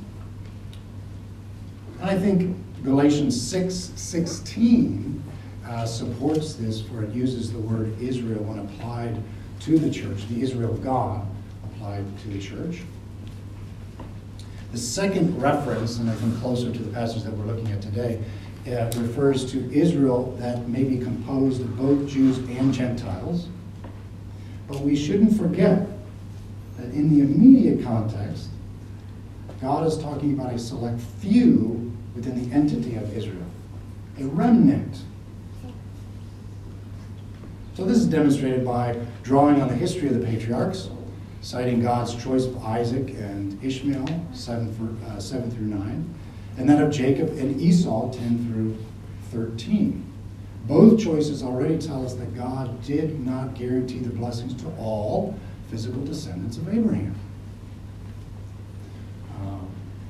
and 1.99 2.09
I 2.09 2.17
think 2.17 2.55
Galatians 2.83 3.39
6 3.49 3.75
16 3.95 5.23
uh, 5.67 5.85
supports 5.85 6.53
this, 6.55 6.82
where 6.84 7.03
it 7.03 7.13
uses 7.13 7.51
the 7.51 7.60
word 7.60 7.99
Israel 8.01 8.43
when 8.43 8.60
applied 8.60 9.21
to 9.62 9.77
the 9.77 9.89
church, 9.89 10.27
the 10.29 10.41
Israel 10.41 10.71
of 10.71 10.84
God 10.84 11.25
applied 11.65 12.05
to 12.19 12.27
the 12.29 12.39
church. 12.39 12.82
The 14.71 14.77
second 14.77 15.41
reference, 15.41 15.97
and 15.97 16.10
I 16.10 16.15
think 16.15 16.39
closer 16.39 16.71
to 16.71 16.79
the 16.79 16.91
passage 16.91 17.23
that 17.23 17.34
we're 17.34 17.45
looking 17.45 17.71
at 17.71 17.82
today, 17.82 18.21
uh, 18.67 18.91
refers 18.97 19.51
to 19.51 19.71
Israel 19.73 20.36
that 20.39 20.67
may 20.69 20.84
be 20.84 20.97
composed 20.97 21.62
of 21.62 21.75
both 21.75 22.08
Jews 22.08 22.38
and 22.38 22.73
Gentiles. 22.73 23.47
But 24.67 24.82
we 24.82 24.95
shouldn't 24.95 25.36
forget 25.36 25.88
that 26.89 26.97
in 26.97 27.13
the 27.13 27.21
immediate 27.21 27.84
context, 27.84 28.49
God 29.62 29.86
is 29.86 29.97
talking 29.97 30.34
about 30.34 30.54
a 30.54 30.60
select 30.60 30.99
few 30.99 31.91
within 32.15 32.49
the 32.49 32.56
entity 32.56 32.95
of 32.95 33.15
Israel, 33.15 33.45
a 34.19 34.23
remnant. 34.25 35.02
So 37.75 37.86
this 37.86 37.97
is 37.97 38.08
demonstrated 38.08 38.65
by 38.65 38.97
drawing 39.23 39.62
on 39.62 39.67
the 39.67 39.75
history 39.75 40.08
of 40.08 40.19
the 40.19 40.25
patriarchs, 40.25 40.89
citing 41.41 41.82
God's 41.82 42.21
choice 42.21 42.45
of 42.45 42.58
Isaac 42.63 43.10
and 43.12 43.63
Ishmael, 43.63 44.08
7, 44.34 44.73
for, 44.73 45.06
uh, 45.08 45.19
7 45.19 45.49
through 45.52 45.67
9, 45.67 46.13
and 46.58 46.67
then 46.67 46.82
of 46.82 46.91
Jacob 46.91 47.30
and 47.38 47.60
Esau, 47.62 48.12
10 48.12 48.52
through 48.52 48.78
13. 49.32 50.04
Both 50.67 50.99
choices 50.99 51.41
already 51.41 51.78
tell 51.78 52.06
us 52.06 52.13
that 52.15 52.36
God 52.36 52.84
did 52.84 53.25
not 53.25 53.56
guarantee 53.56 53.99
the 53.99 54.10
blessings 54.10 54.54
to 54.62 54.67
all, 54.78 55.39
physical 55.69 56.03
descendants 56.03 56.58
of 56.58 56.67
Abraham. 56.69 57.15
Uh, 59.38 59.60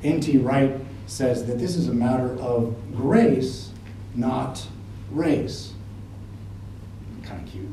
N.T. 0.04 0.38
Wright 0.38 0.76
says 1.08 1.46
that 1.48 1.60
this 1.60 1.76
is 1.76 1.88
a 1.88 1.94
matter 1.94 2.38
of 2.40 2.76
grace, 2.96 3.72
not 4.16 4.66
race. 5.12 5.74
Kind 7.24 7.46
of 7.46 7.52
cute. 7.52 7.68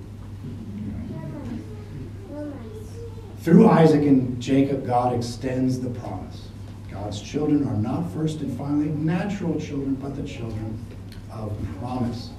Through 3.40 3.68
Isaac 3.68 4.02
and 4.02 4.40
Jacob, 4.42 4.86
God 4.86 5.14
extends 5.14 5.78
the 5.78 5.90
promise. 5.90 6.48
God's 6.90 7.20
children 7.20 7.68
are 7.68 7.76
not 7.76 8.10
first 8.10 8.40
and 8.40 8.56
finally 8.58 8.88
natural 8.88 9.60
children, 9.60 9.94
but 9.94 10.16
the 10.16 10.24
children 10.24 10.84
of 11.30 11.56
promise. 11.78 12.30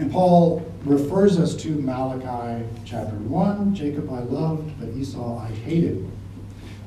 And 0.00 0.10
Paul 0.10 0.66
refers 0.86 1.38
us 1.38 1.54
to 1.56 1.68
Malachi 1.72 2.64
chapter 2.86 3.16
1 3.16 3.74
Jacob 3.74 4.10
I 4.10 4.20
loved, 4.20 4.80
but 4.80 4.88
Esau 4.96 5.38
I 5.38 5.48
hated. 5.50 6.10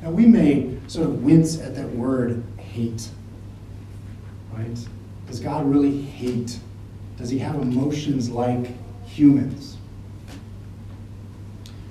Now, 0.02 0.10
we 0.10 0.26
may 0.26 0.80
sort 0.88 1.06
of 1.06 1.24
wince 1.24 1.62
at 1.62 1.76
that 1.76 1.88
word 1.92 2.44
hate, 2.58 3.08
right? 4.52 4.88
Does 5.28 5.40
God 5.40 5.70
really 5.70 6.02
hate? 6.02 6.58
Does 7.20 7.30
he 7.30 7.38
have 7.38 7.54
emotions 7.54 8.32
like 8.32 8.72
humans? 9.06 9.78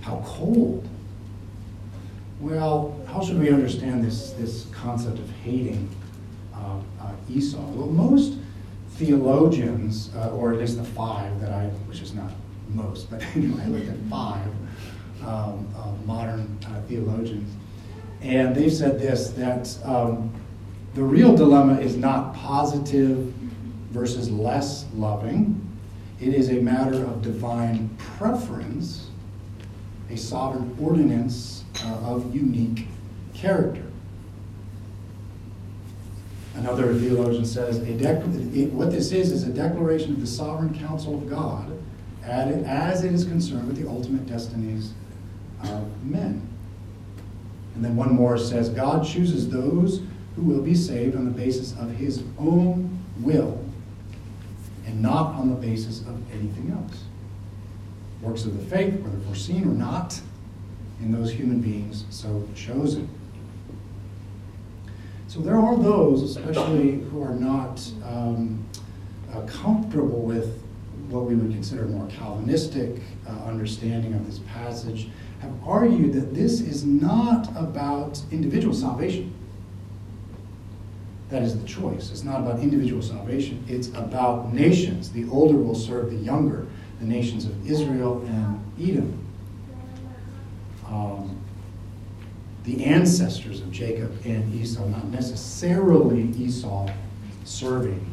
How 0.01 0.25
cold? 0.27 0.89
Well, 2.41 3.01
how 3.07 3.23
should 3.23 3.39
we 3.39 3.51
understand 3.51 4.03
this, 4.03 4.33
this 4.33 4.67
concept 4.73 5.21
of 5.21 5.31
hating 5.45 5.89
uh, 6.53 6.81
uh, 7.01 7.13
Esau? 7.31 7.65
Well, 7.71 7.87
most 7.87 8.39
theologians, 8.97 10.11
uh, 10.17 10.31
or 10.31 10.53
at 10.53 10.59
least 10.59 10.77
the 10.77 10.85
five 10.85 11.41
that 11.41 11.53
I, 11.53 11.65
which 11.89 12.01
is 12.01 12.15
not 12.15 12.31
most, 12.69 13.11
but 13.11 13.23
anyway, 13.35 13.63
I 13.63 13.67
looked 13.69 13.89
at 13.89 13.99
five 14.11 14.47
um, 15.25 15.69
uh, 15.77 15.93
modern 16.05 16.59
uh, 16.67 16.81
theologians, 16.83 17.55
and 18.21 18.55
they've 18.55 18.73
said 18.73 18.99
this 18.99 19.31
that 19.31 19.77
um, 19.85 20.33
the 20.95 21.03
real 21.03 21.35
dilemma 21.35 21.81
is 21.81 21.97
not 21.97 22.35
positive 22.35 23.33
versus 23.91 24.31
less 24.31 24.87
loving. 24.95 25.59
It 26.21 26.35
is 26.35 26.51
a 26.51 26.55
matter 26.55 27.05
of 27.05 27.23
divine 27.23 27.91
preference, 27.99 29.11
a 30.11 30.17
sovereign 30.17 30.77
ordinance 30.81 31.65
uh, 31.85 31.95
of 32.05 32.35
unique 32.35 32.87
character. 33.35 33.92
Another 36.55 36.95
theologian 36.95 37.47
says, 37.47 37.79
a 37.79 38.67
what 38.67 38.91
this 38.91 39.13
is 39.13 39.33
is 39.33 39.45
a 39.45 39.53
declaration 39.53 40.13
of 40.13 40.21
the 40.21 40.27
sovereign 40.27 40.79
counsel 40.79 41.15
of 41.15 41.29
God 41.29 41.73
as 42.23 43.05
it 43.05 43.13
is 43.13 43.25
concerned 43.25 43.67
with 43.67 43.77
the 43.77 43.89
ultimate 43.89 44.27
destinies 44.27 44.93
of 45.65 46.05
men. 46.05 46.49
And 47.75 47.85
then 47.85 47.97
one 47.97 48.15
more 48.15 48.37
says, 48.37 48.69
God 48.69 49.07
chooses 49.07 49.49
those 49.49 50.03
who 50.37 50.43
will 50.43 50.63
be 50.63 50.75
saved 50.75 51.17
on 51.17 51.25
the 51.25 51.31
basis 51.31 51.73
of 51.79 51.91
his 51.91 52.23
own 52.39 53.03
will 53.21 53.65
and 54.87 55.01
not 55.01 55.35
on 55.35 55.49
the 55.49 55.57
basis 55.57 56.01
of 56.01 56.21
anything 56.33 56.71
else. 56.71 57.05
Works 58.21 58.45
of 58.45 58.57
the 58.57 58.77
faith, 58.77 59.01
whether 59.01 59.19
foreseen 59.21 59.65
or 59.65 59.75
not, 59.75 60.21
in 61.01 61.13
those 61.13 61.33
human 61.33 61.61
beings 61.61 62.05
so 62.11 62.47
chosen. 62.55 63.09
So 65.33 65.41
there 65.41 65.57
are 65.57 65.79
those, 65.79 66.23
especially 66.25 66.99
who 66.99 67.23
are 67.23 67.35
not 67.35 67.81
um, 68.05 68.63
uh, 69.33 69.41
comfortable 69.47 70.21
with 70.21 70.63
what 71.09 71.25
we 71.25 71.35
would 71.35 71.53
consider 71.53 71.87
more 71.87 72.07
Calvinistic 72.09 73.01
uh, 73.27 73.31
understanding 73.47 74.13
of 74.13 74.27
this 74.27 74.41
passage, 74.41 75.09
have 75.41 75.51
argued 75.67 76.13
that 76.13 76.35
this 76.35 76.61
is 76.61 76.85
not 76.85 77.49
about 77.57 78.21
individual 78.31 78.75
salvation. 78.75 79.33
That 81.31 81.43
is 81.43 81.59
the 81.59 81.67
choice. 81.67 82.11
It's 82.11 82.25
not 82.25 82.41
about 82.41 82.61
individual 82.61 83.01
salvation, 83.01 83.65
it's 83.67 83.89
about 83.89 84.53
nations. 84.53 85.13
The 85.13 85.27
older 85.31 85.57
will 85.57 85.75
serve 85.75 86.11
the 86.11 86.19
younger, 86.19 86.67
the 87.01 87.07
nations 87.07 87.47
of 87.47 87.67
Israel 87.67 88.23
and 88.27 88.63
Edom. 88.79 89.27
Um, 90.87 91.42
the 92.65 92.85
ancestors 92.85 93.61
of 93.61 93.71
Jacob 93.73 94.17
and 94.25 94.55
Esau, 94.55 94.87
not 94.87 95.07
necessarily 95.07 96.31
Esau 96.39 96.89
serving 97.45 98.05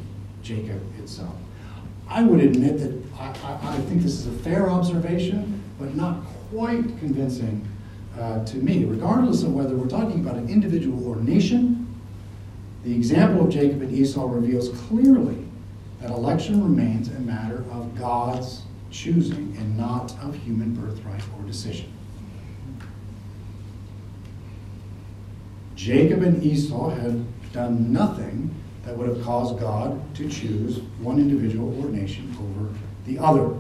Jacob 0.42 0.82
itself. 1.00 1.36
I 2.08 2.24
would 2.24 2.40
admit 2.40 2.80
that 2.80 3.04
I, 3.20 3.28
I, 3.44 3.76
I 3.76 3.78
think 3.82 4.02
this 4.02 4.14
is 4.14 4.28
a 4.28 4.40
fair 4.40 4.70
observation, 4.70 5.62
but 5.78 5.96
not 5.96 6.24
quite 6.52 6.84
convincing 7.00 7.68
uh, 8.20 8.44
to 8.46 8.58
me, 8.58 8.86
regardless 8.86 9.44
of 9.44 9.54
whether 9.54 9.76
we're 9.76 9.88
talking 9.88 10.20
about 10.22 10.36
an 10.36 10.50
individual 10.50 11.08
or 11.08 11.18
nation. 11.18 11.86
The 12.84 12.96
example 12.96 13.46
of 13.46 13.52
Jacob 13.52 13.82
and 13.82 13.94
Esau 13.94 14.26
reveals 14.32 14.70
clearly 14.88 15.46
that 16.02 16.10
election 16.10 16.64
remains 16.64 17.10
a 17.10 17.20
matter 17.20 17.64
of 17.72 17.96
God's 17.98 18.64
choosing 18.90 19.56
and 19.60 19.78
not 19.78 20.18
of 20.24 20.36
human 20.36 20.74
birthright 20.74 21.22
or 21.38 21.46
decision. 21.46 21.92
Jacob 25.80 26.24
and 26.24 26.44
Esau 26.44 26.90
had 26.90 27.26
done 27.54 27.94
nothing 27.94 28.54
that 28.84 28.98
would 28.98 29.08
have 29.08 29.24
caused 29.24 29.62
God 29.62 30.14
to 30.16 30.28
choose 30.28 30.80
one 31.00 31.20
individual 31.20 31.70
or 31.82 31.90
nation 31.90 32.36
over 32.38 32.70
the 33.06 33.18
other. 33.18 33.58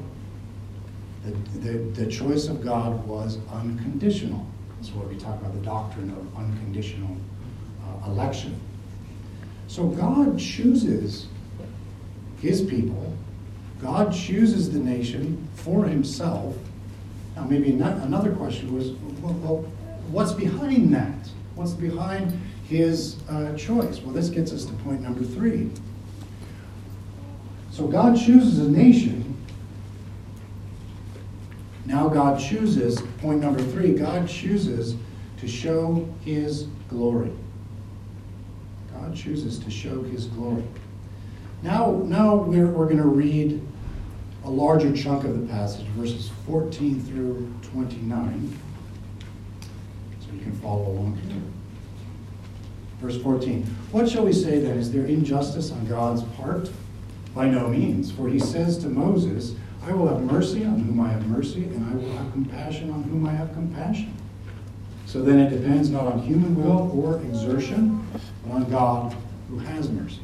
The, 1.23 1.59
the, 1.59 1.77
the 2.03 2.11
choice 2.11 2.49
of 2.49 2.61
God 2.61 3.07
was 3.07 3.37
unconditional. 3.53 4.45
That's 4.75 4.91
what 4.91 5.07
we 5.07 5.15
talk 5.15 5.39
about 5.39 5.53
the 5.53 5.61
doctrine 5.61 6.09
of 6.09 6.37
unconditional 6.37 7.15
uh, 7.85 8.11
election. 8.11 8.59
So 9.69 9.87
God 9.87 10.37
chooses 10.37 11.27
his 12.41 12.61
people, 12.61 13.15
God 13.81 14.13
chooses 14.13 14.73
the 14.73 14.79
nation 14.79 15.47
for 15.53 15.85
himself. 15.85 16.57
Now, 17.37 17.45
maybe 17.45 17.71
another 17.71 18.33
question 18.33 18.75
was 18.75 18.91
well, 19.21 19.33
well 19.35 19.57
what's 20.11 20.33
behind 20.33 20.93
that? 20.93 21.29
What's 21.59 21.73
behind 21.73 22.39
his 22.69 23.17
uh, 23.27 23.53
choice? 23.57 23.99
Well, 23.99 24.13
this 24.13 24.29
gets 24.29 24.53
us 24.53 24.63
to 24.63 24.71
point 24.75 25.01
number 25.01 25.25
three. 25.25 25.69
So 27.69 27.85
God 27.85 28.17
chooses 28.17 28.59
a 28.59 28.71
nation. 28.71 29.35
Now 31.85 32.07
God 32.07 32.39
chooses, 32.39 33.01
point 33.17 33.41
number 33.41 33.61
three, 33.61 33.91
God 33.91 34.29
chooses 34.29 34.95
to 35.41 35.49
show 35.49 36.07
his 36.23 36.67
glory. 36.87 37.33
God 38.93 39.13
chooses 39.13 39.59
to 39.59 39.69
show 39.69 40.01
his 40.03 40.27
glory. 40.27 40.63
Now, 41.61 41.91
now 42.05 42.35
we're, 42.35 42.67
we're 42.67 42.85
going 42.85 42.99
to 42.99 43.03
read 43.03 43.61
a 44.45 44.49
larger 44.49 44.95
chunk 44.95 45.25
of 45.25 45.37
the 45.37 45.45
passage, 45.51 45.85
verses 45.87 46.31
14 46.45 47.01
through 47.01 47.53
29 47.63 48.57
you 50.33 50.39
can 50.39 50.53
follow 50.53 50.87
along. 50.87 51.19
Verse 52.99 53.21
14 53.21 53.63
What 53.91 54.09
shall 54.09 54.25
we 54.25 54.33
say 54.33 54.59
then? 54.59 54.77
Is 54.77 54.91
there 54.91 55.05
injustice 55.05 55.71
on 55.71 55.85
God's 55.87 56.23
part? 56.35 56.69
By 57.33 57.47
no 57.47 57.69
means. 57.69 58.11
For 58.11 58.27
he 58.27 58.39
says 58.39 58.77
to 58.79 58.87
Moses, 58.89 59.55
I 59.85 59.93
will 59.93 60.07
have 60.07 60.21
mercy 60.21 60.65
on 60.65 60.79
whom 60.79 60.99
I 60.99 61.09
have 61.09 61.25
mercy, 61.27 61.63
and 61.63 61.85
I 61.89 61.95
will 61.95 62.11
have 62.17 62.31
compassion 62.33 62.89
on 62.91 63.03
whom 63.03 63.25
I 63.25 63.31
have 63.31 63.53
compassion. 63.53 64.13
So 65.05 65.21
then 65.21 65.39
it 65.39 65.49
depends 65.49 65.89
not 65.89 66.05
on 66.05 66.19
human 66.19 66.55
will 66.55 66.91
or 66.93 67.21
exertion, 67.21 68.05
but 68.45 68.53
on 68.53 68.69
God 68.69 69.15
who 69.49 69.57
has 69.59 69.89
mercy. 69.89 70.21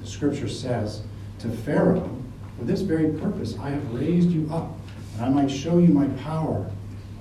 The 0.00 0.06
scripture 0.06 0.48
says 0.48 1.02
to 1.40 1.48
Pharaoh, 1.48 2.16
For 2.58 2.64
this 2.64 2.80
very 2.80 3.18
purpose 3.18 3.58
I 3.58 3.70
have 3.70 3.92
raised 3.92 4.30
you 4.30 4.48
up, 4.52 4.70
that 5.16 5.24
I 5.24 5.28
might 5.28 5.50
show 5.50 5.78
you 5.78 5.88
my 5.88 6.06
power 6.22 6.70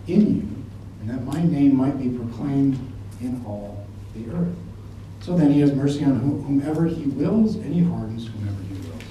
in 0.07 0.35
you 0.35 0.60
and 1.01 1.09
that 1.09 1.23
my 1.23 1.43
name 1.43 1.75
might 1.75 1.99
be 1.99 2.09
proclaimed 2.09 2.79
in 3.19 3.43
all 3.45 3.85
the 4.15 4.29
earth. 4.31 4.55
So 5.19 5.35
then 5.35 5.51
he 5.51 5.59
has 5.61 5.73
mercy 5.73 6.03
on 6.03 6.19
whomever 6.19 6.85
he 6.85 7.05
wills, 7.05 7.55
and 7.55 7.73
he 7.73 7.83
hardens 7.83 8.27
whomever 8.27 8.61
he 8.63 8.73
wills. 8.87 9.03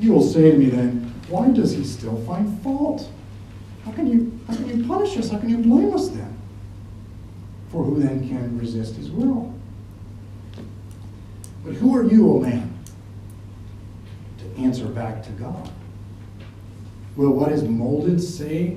You 0.00 0.12
will 0.12 0.22
say 0.22 0.50
to 0.50 0.58
me 0.58 0.66
then, 0.66 1.14
why 1.28 1.48
does 1.50 1.72
he 1.72 1.84
still 1.84 2.16
find 2.24 2.60
fault? 2.62 3.08
How 3.84 3.92
can 3.92 4.06
you, 4.06 4.40
how 4.46 4.54
can 4.54 4.78
you 4.78 4.86
punish 4.86 5.16
us? 5.16 5.30
How 5.30 5.38
can 5.38 5.48
you 5.48 5.58
blame 5.58 5.94
us 5.94 6.08
then? 6.08 6.36
For 7.70 7.84
who 7.84 8.00
then 8.00 8.28
can 8.28 8.58
resist 8.58 8.96
his 8.96 9.10
will? 9.10 9.54
But 11.64 11.74
who 11.74 11.96
are 11.96 12.04
you, 12.04 12.32
O 12.32 12.40
man, 12.40 12.72
to 14.38 14.62
answer 14.62 14.86
back 14.86 15.22
to 15.24 15.30
God? 15.32 15.70
Will 17.16 17.32
what 17.32 17.52
is 17.52 17.64
molded 17.64 18.22
say 18.22 18.76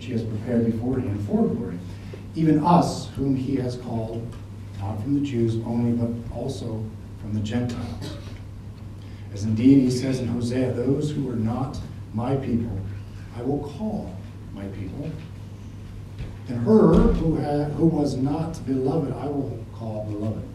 Which 0.00 0.06
he 0.06 0.12
has 0.14 0.22
prepared 0.22 0.64
beforehand 0.64 1.20
for 1.26 1.46
glory. 1.46 1.78
Even 2.34 2.64
us, 2.64 3.10
whom 3.10 3.36
he 3.36 3.56
has 3.56 3.76
called, 3.76 4.26
not 4.78 4.98
from 5.02 5.20
the 5.20 5.20
Jews 5.20 5.56
only, 5.66 5.92
but 5.92 6.34
also 6.34 6.82
from 7.20 7.34
the 7.34 7.40
Gentiles. 7.40 8.16
As 9.34 9.44
indeed 9.44 9.80
he 9.80 9.90
says 9.90 10.20
in 10.20 10.28
Hosea, 10.28 10.72
those 10.72 11.10
who 11.10 11.28
are 11.30 11.36
not 11.36 11.78
my 12.14 12.34
people, 12.36 12.80
I 13.36 13.42
will 13.42 13.58
call 13.58 14.16
my 14.54 14.64
people. 14.68 15.10
And 16.48 16.64
her 16.64 16.94
who, 16.94 17.36
had, 17.36 17.72
who 17.72 17.84
was 17.84 18.16
not 18.16 18.64
beloved, 18.64 19.12
I 19.12 19.26
will 19.26 19.62
call 19.74 20.06
beloved. 20.06 20.48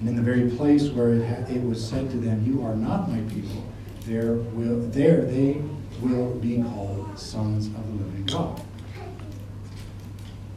And 0.00 0.08
in 0.10 0.16
the 0.16 0.22
very 0.22 0.50
place 0.50 0.90
where 0.90 1.14
it, 1.14 1.24
had, 1.24 1.48
it 1.48 1.62
was 1.62 1.82
said 1.82 2.10
to 2.10 2.18
them, 2.18 2.44
You 2.44 2.62
are 2.62 2.76
not 2.76 3.10
my 3.10 3.20
people, 3.32 3.64
there, 4.04 4.34
will, 4.34 4.80
there 4.90 5.22
they 5.22 5.62
will 6.02 6.34
be 6.34 6.62
called 6.62 7.18
sons 7.18 7.68
of 7.68 7.86
the 7.86 8.04
living 8.04 8.26
God. 8.26 8.65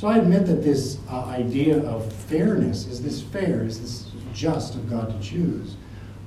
So 0.00 0.08
I 0.08 0.16
admit 0.16 0.46
that 0.46 0.62
this 0.62 0.96
uh, 1.10 1.26
idea 1.26 1.80
of 1.80 2.10
fairness 2.10 2.86
is 2.86 3.02
this 3.02 3.20
fair, 3.20 3.64
is 3.64 3.82
this 3.82 4.10
just 4.32 4.74
of 4.74 4.88
God 4.88 5.10
to 5.10 5.28
choose. 5.28 5.76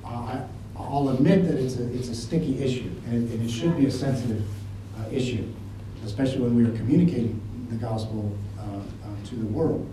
Uh, 0.04 0.42
I, 0.76 0.78
will 0.78 1.08
admit 1.08 1.44
that 1.48 1.56
it's 1.56 1.76
a, 1.78 1.92
it's 1.92 2.08
a 2.08 2.14
sticky 2.14 2.62
issue, 2.62 2.92
and 3.06 3.28
it, 3.28 3.34
and 3.34 3.44
it 3.44 3.50
should 3.50 3.76
be 3.76 3.86
a 3.86 3.90
sensitive 3.90 4.44
uh, 4.96 5.08
issue, 5.10 5.52
especially 6.04 6.42
when 6.42 6.54
we 6.54 6.64
are 6.64 6.76
communicating 6.76 7.40
the 7.68 7.74
gospel 7.74 8.38
uh, 8.60 8.62
uh, 8.62 9.26
to 9.26 9.34
the 9.34 9.46
world. 9.46 9.90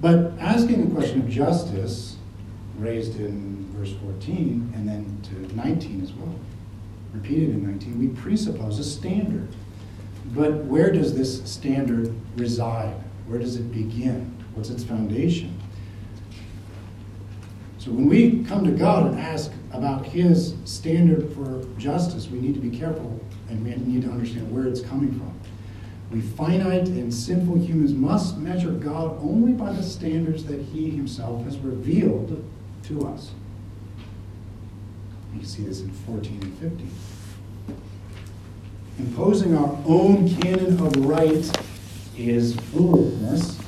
But 0.00 0.32
asking 0.40 0.88
the 0.88 0.94
question 0.94 1.20
of 1.20 1.28
justice, 1.28 2.16
raised 2.78 3.20
in 3.20 3.70
verse 3.74 3.92
14 4.02 4.72
and 4.74 4.88
then 4.88 5.20
to 5.24 5.54
19 5.54 6.02
as 6.02 6.14
well, 6.14 6.34
repeated 7.12 7.50
in 7.50 7.70
19, 7.70 7.98
we 7.98 8.08
presuppose 8.08 8.78
a 8.78 8.84
standard 8.84 9.54
but 10.26 10.64
where 10.64 10.90
does 10.90 11.14
this 11.16 11.42
standard 11.50 12.14
reside? 12.36 12.94
Where 13.26 13.38
does 13.38 13.56
it 13.56 13.72
begin? 13.72 14.36
What's 14.54 14.70
its 14.70 14.84
foundation? 14.84 15.58
So 17.78 17.90
when 17.90 18.06
we 18.06 18.44
come 18.44 18.64
to 18.64 18.70
God 18.70 19.10
and 19.10 19.18
ask 19.18 19.50
about 19.72 20.06
His 20.06 20.54
standard 20.64 21.32
for 21.34 21.64
justice, 21.78 22.28
we 22.28 22.38
need 22.38 22.54
to 22.54 22.60
be 22.60 22.70
careful 22.70 23.20
and 23.48 23.64
we 23.64 23.74
need 23.74 24.02
to 24.02 24.10
understand 24.10 24.52
where 24.54 24.66
it's 24.66 24.80
coming 24.80 25.12
from. 25.12 25.38
We 26.12 26.20
finite 26.20 26.88
and 26.88 27.12
sinful 27.12 27.58
humans 27.58 27.92
must 27.92 28.36
measure 28.36 28.70
God 28.70 29.18
only 29.20 29.52
by 29.52 29.72
the 29.72 29.82
standards 29.82 30.44
that 30.44 30.60
He 30.60 30.90
Himself 30.90 31.44
has 31.44 31.58
revealed 31.58 32.44
to 32.84 33.06
us. 33.08 33.32
You 35.34 35.44
see 35.44 35.64
this 35.64 35.80
in 35.80 35.90
14 35.90 36.42
and 36.42 36.58
15. 36.58 36.90
Imposing 38.98 39.56
our 39.56 39.78
own 39.86 40.28
canon 40.36 40.78
of 40.84 40.96
right 41.04 41.50
is 42.16 42.54
foolishness. 42.56 43.58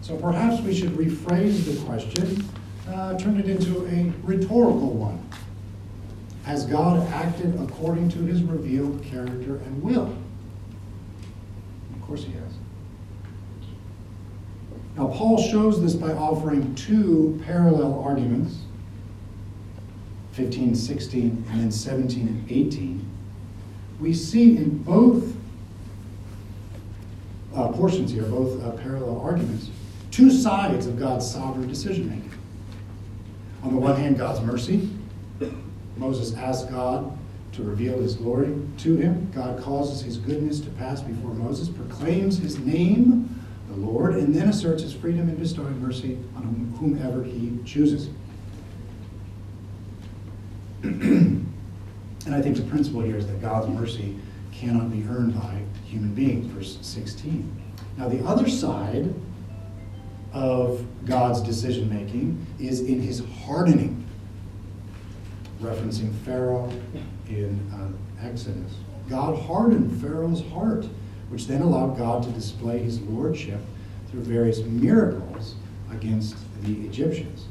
So 0.00 0.16
perhaps 0.16 0.60
we 0.62 0.74
should 0.74 0.92
rephrase 0.92 1.64
the 1.64 1.84
question, 1.84 2.44
uh, 2.88 3.18
turn 3.18 3.38
it 3.38 3.48
into 3.48 3.86
a 3.86 4.12
rhetorical 4.26 4.92
one. 4.92 5.24
Has 6.44 6.64
God 6.64 7.06
acted 7.12 7.54
according 7.60 8.08
to 8.10 8.18
his 8.20 8.42
revealed 8.42 9.04
character 9.04 9.56
and 9.56 9.82
will? 9.82 10.16
Of 11.94 12.02
course 12.06 12.24
he 12.24 12.32
has. 12.32 12.54
Now, 14.96 15.08
Paul 15.08 15.38
shows 15.38 15.80
this 15.80 15.94
by 15.94 16.12
offering 16.12 16.74
two 16.74 17.40
parallel 17.44 18.00
arguments 18.00 18.58
15, 20.32 20.74
16, 20.74 21.44
and 21.50 21.60
then 21.60 21.70
17 21.70 22.26
and 22.26 22.50
18. 22.50 23.09
We 24.00 24.14
see 24.14 24.56
in 24.56 24.78
both 24.78 25.34
uh, 27.54 27.68
portions 27.68 28.10
here, 28.10 28.22
both 28.22 28.62
uh, 28.62 28.70
parallel 28.72 29.20
arguments, 29.20 29.70
two 30.10 30.30
sides 30.30 30.86
of 30.86 30.98
God's 30.98 31.30
sovereign 31.30 31.68
decision 31.68 32.08
making. 32.08 32.32
On 33.62 33.74
the 33.74 33.80
one 33.80 33.96
hand, 33.96 34.16
God's 34.16 34.40
mercy. 34.40 34.88
Moses 35.96 36.34
asks 36.34 36.70
God 36.70 37.16
to 37.52 37.62
reveal 37.62 38.00
his 38.00 38.14
glory 38.14 38.56
to 38.78 38.96
him. 38.96 39.30
God 39.34 39.62
causes 39.62 40.00
his 40.00 40.16
goodness 40.16 40.60
to 40.60 40.70
pass 40.70 41.02
before 41.02 41.34
Moses, 41.34 41.68
proclaims 41.68 42.38
his 42.38 42.58
name, 42.58 43.28
the 43.68 43.76
Lord, 43.76 44.14
and 44.14 44.34
then 44.34 44.48
asserts 44.48 44.82
his 44.82 44.94
freedom 44.94 45.28
in 45.28 45.36
bestowing 45.36 45.78
mercy 45.80 46.18
on 46.36 46.74
whomever 46.78 47.22
he 47.22 47.58
chooses. 47.66 48.08
and 52.30 52.38
I 52.38 52.42
think 52.42 52.56
the 52.56 52.62
principle 52.62 53.00
here 53.00 53.16
is 53.16 53.26
that 53.26 53.42
God's 53.42 53.66
mercy 53.66 54.16
cannot 54.52 54.92
be 54.92 55.04
earned 55.10 55.34
by 55.34 55.62
human 55.84 56.14
beings, 56.14 56.46
verse 56.46 56.78
16. 56.80 57.60
Now, 57.98 58.08
the 58.08 58.24
other 58.24 58.48
side 58.48 59.12
of 60.32 60.86
God's 61.06 61.40
decision 61.40 61.92
making 61.92 62.46
is 62.60 62.82
in 62.82 63.02
his 63.02 63.24
hardening, 63.44 64.06
referencing 65.60 66.14
Pharaoh 66.24 66.70
in 67.28 67.58
uh, 67.74 68.24
Exodus. 68.24 68.74
God 69.08 69.36
hardened 69.36 70.00
Pharaoh's 70.00 70.46
heart, 70.52 70.86
which 71.30 71.48
then 71.48 71.62
allowed 71.62 71.98
God 71.98 72.22
to 72.22 72.30
display 72.30 72.78
his 72.78 73.00
lordship 73.00 73.58
through 74.08 74.20
various 74.20 74.60
miracles 74.60 75.56
against 75.90 76.36
the 76.62 76.74
Egyptians. 76.86 77.46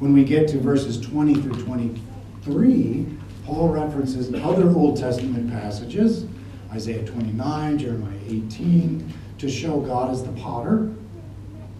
When 0.00 0.12
we 0.12 0.24
get 0.24 0.48
to 0.48 0.58
verses 0.58 1.00
20 1.00 1.34
through 1.36 1.62
23, 1.62 3.06
Paul 3.44 3.68
references 3.68 4.32
other 4.34 4.68
Old 4.70 4.96
Testament 4.96 5.50
passages, 5.50 6.26
Isaiah 6.72 7.06
29, 7.06 7.78
Jeremiah 7.78 8.18
18, 8.26 9.12
to 9.38 9.48
show 9.48 9.78
God 9.80 10.10
as 10.10 10.24
the 10.24 10.32
potter 10.32 10.92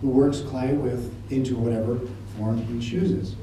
who 0.00 0.08
works 0.10 0.40
clay 0.42 0.74
with 0.74 1.12
into 1.30 1.56
whatever 1.56 1.98
form 2.36 2.64
he 2.66 2.78
chooses. 2.78 3.34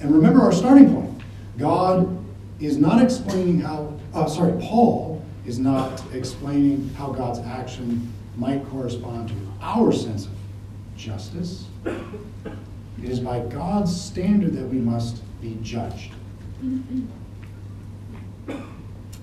And 0.00 0.10
remember 0.10 0.40
our 0.40 0.52
starting 0.52 0.92
point. 0.92 1.22
God 1.56 2.24
is 2.58 2.78
not 2.78 3.02
explaining 3.02 3.60
how, 3.60 3.98
uh, 4.12 4.26
sorry, 4.26 4.60
Paul 4.60 5.24
is 5.46 5.60
not 5.60 6.02
explaining 6.12 6.90
how 6.98 7.12
God's 7.12 7.38
action 7.40 8.12
might 8.36 8.66
correspond 8.70 9.28
to 9.28 9.34
our 9.60 9.92
sense 9.92 10.26
of 10.26 10.32
justice. 10.96 11.66
It 13.02 13.08
is 13.10 13.20
by 13.20 13.40
God's 13.40 13.98
standard 13.98 14.54
that 14.54 14.66
we 14.66 14.78
must 14.78 15.22
be 15.40 15.58
judged. 15.62 16.12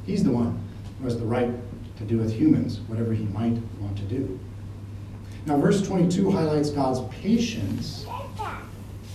He's 0.06 0.24
the 0.24 0.32
one 0.32 0.62
who 1.00 1.06
has 1.06 1.18
the 1.18 1.26
right 1.26 1.50
to 1.98 2.04
do 2.04 2.18
with 2.18 2.34
humans 2.34 2.80
whatever 2.88 3.14
he 3.14 3.26
might 3.26 3.58
want 3.80 3.98
to 3.98 4.04
do. 4.04 4.40
Now, 5.46 5.58
verse 5.58 5.86
22 5.86 6.32
highlights 6.32 6.70
God's 6.70 7.02
patience 7.16 8.06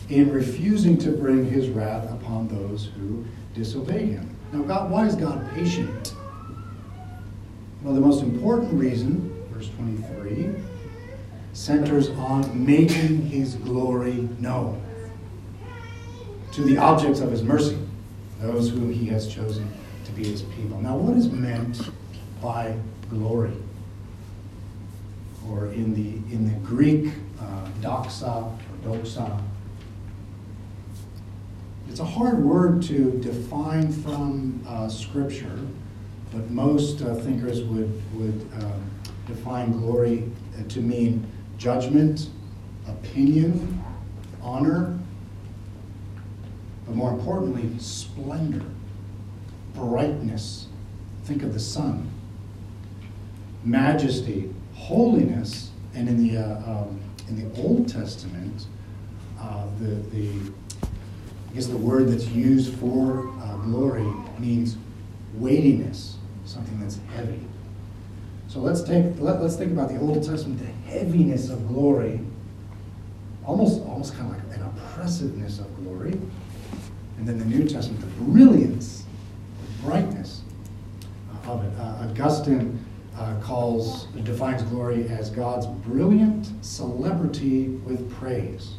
in 0.08 0.32
refusing 0.32 0.98
to 0.98 1.10
bring 1.10 1.48
his 1.48 1.68
wrath 1.68 2.10
upon 2.10 2.48
those 2.48 2.90
who 2.98 3.24
disobey 3.54 4.06
him. 4.06 4.34
Now, 4.52 4.62
God, 4.62 4.90
why 4.90 5.06
is 5.06 5.14
God 5.14 5.46
patient? 5.54 6.14
Well, 7.82 7.94
the 7.94 8.00
most 8.00 8.22
important 8.22 8.72
reason, 8.72 9.46
verse 9.52 9.68
23, 9.76 10.54
centers 11.58 12.08
on 12.10 12.64
making 12.64 13.20
his 13.20 13.56
glory 13.56 14.28
known 14.38 14.80
to 16.52 16.62
the 16.62 16.78
objects 16.78 17.18
of 17.18 17.32
his 17.32 17.42
mercy, 17.42 17.76
those 18.40 18.70
whom 18.70 18.92
he 18.92 19.06
has 19.06 19.26
chosen 19.26 19.68
to 20.04 20.12
be 20.12 20.24
his 20.24 20.42
people. 20.42 20.80
Now, 20.80 20.96
what 20.96 21.16
is 21.16 21.28
meant 21.28 21.90
by 22.40 22.76
glory? 23.10 23.56
Or 25.48 25.66
in 25.66 25.94
the, 25.94 26.32
in 26.32 26.44
the 26.44 26.58
Greek, 26.60 27.12
uh, 27.40 27.68
doxa 27.80 28.52
or 28.84 28.96
doxa. 28.96 29.42
It's 31.90 32.00
a 32.00 32.04
hard 32.04 32.38
word 32.38 32.82
to 32.84 33.18
define 33.18 33.92
from 33.92 34.62
uh, 34.64 34.88
Scripture, 34.88 35.58
but 36.32 36.48
most 36.50 37.02
uh, 37.02 37.16
thinkers 37.16 37.62
would, 37.64 38.00
would 38.14 38.48
um, 38.62 38.90
define 39.26 39.72
glory 39.72 40.30
to 40.68 40.80
mean 40.80 41.26
judgment, 41.58 42.30
opinion, 42.86 43.82
honor, 44.40 44.98
but 46.86 46.94
more 46.94 47.10
importantly, 47.10 47.68
splendor, 47.78 48.64
brightness. 49.74 50.68
Think 51.24 51.42
of 51.42 51.52
the 51.52 51.60
sun. 51.60 52.10
Majesty, 53.64 54.54
holiness, 54.74 55.70
and 55.94 56.08
in 56.08 56.26
the, 56.26 56.38
uh, 56.38 56.70
um, 56.70 57.00
in 57.28 57.36
the 57.36 57.60
Old 57.60 57.88
Testament, 57.88 58.66
uh, 59.38 59.66
the, 59.80 59.96
the, 60.16 60.52
I 60.82 61.54
guess 61.54 61.66
the 61.66 61.76
word 61.76 62.08
that's 62.08 62.28
used 62.28 62.74
for 62.76 63.28
uh, 63.40 63.56
glory 63.58 64.06
means 64.38 64.76
weightiness, 65.34 66.16
something 66.44 66.80
that's 66.80 66.98
heavy. 67.14 67.40
So 68.48 68.60
let's 68.60 68.80
take 68.80 69.04
let, 69.18 69.36
us 69.36 69.58
think 69.58 69.72
about 69.72 69.90
the 69.90 70.00
Old 70.00 70.24
Testament, 70.24 70.58
the 70.58 70.90
heaviness 70.90 71.50
of 71.50 71.68
glory, 71.68 72.18
almost 73.44 73.82
almost 73.82 74.16
kind 74.16 74.34
of 74.34 74.38
like 74.38 74.56
an 74.56 74.64
oppressiveness 74.64 75.58
of 75.58 75.84
glory, 75.84 76.12
and 77.18 77.28
then 77.28 77.38
the 77.38 77.44
New 77.44 77.68
Testament, 77.68 78.00
the 78.00 78.22
brilliance, 78.24 79.04
the 79.60 79.86
brightness 79.86 80.40
of 81.46 81.62
it. 81.62 81.78
Uh, 81.78 82.08
Augustine 82.08 82.82
uh, 83.16 83.38
calls 83.42 84.06
defines 84.22 84.62
glory 84.62 85.06
as 85.08 85.28
God's 85.28 85.66
brilliant 85.66 86.50
celebrity 86.64 87.68
with 87.68 88.10
praise. 88.14 88.76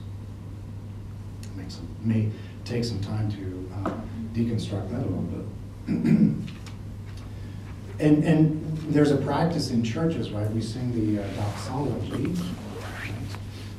It 1.43 1.55
makes 1.55 1.79
may 2.03 2.31
take 2.65 2.83
some 2.83 3.01
time 3.01 3.31
to 3.31 3.69
uh, 3.75 3.93
deconstruct 4.33 4.89
that 4.89 4.97
a 4.97 5.05
little 5.05 5.45
bit. 5.87 6.55
and 7.99 8.23
and 8.23 8.65
there's 8.89 9.11
a 9.11 9.17
practice 9.17 9.71
in 9.71 9.83
churches, 9.83 10.31
right? 10.31 10.49
We 10.51 10.61
sing 10.61 10.93
the 10.93 11.23
uh, 11.23 11.27
doxology. 11.35 12.33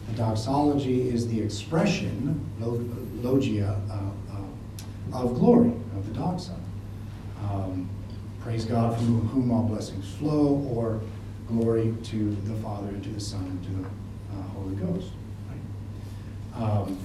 The 0.08 0.16
doxology 0.16 1.08
is 1.08 1.26
the 1.28 1.40
expression, 1.40 2.44
logia, 3.22 3.80
uh, 3.90 4.00
uh, 4.32 5.22
of 5.24 5.34
glory, 5.34 5.72
of 5.96 6.12
the 6.12 6.18
doxa. 6.20 6.54
Um, 7.48 7.88
praise 8.40 8.64
God 8.64 8.96
from 8.96 9.28
whom 9.28 9.50
all 9.50 9.64
blessings 9.64 10.08
flow, 10.14 10.66
or 10.72 11.00
glory 11.48 11.94
to 12.04 12.30
the 12.44 12.54
Father, 12.56 12.88
and 12.88 13.02
to 13.02 13.10
the 13.10 13.20
Son, 13.20 13.44
and 13.44 13.62
to 13.64 13.70
the 13.70 14.38
uh, 14.38 14.42
Holy 14.54 14.74
Ghost. 14.76 15.12
Right? 15.48 16.62
Um, 16.62 16.98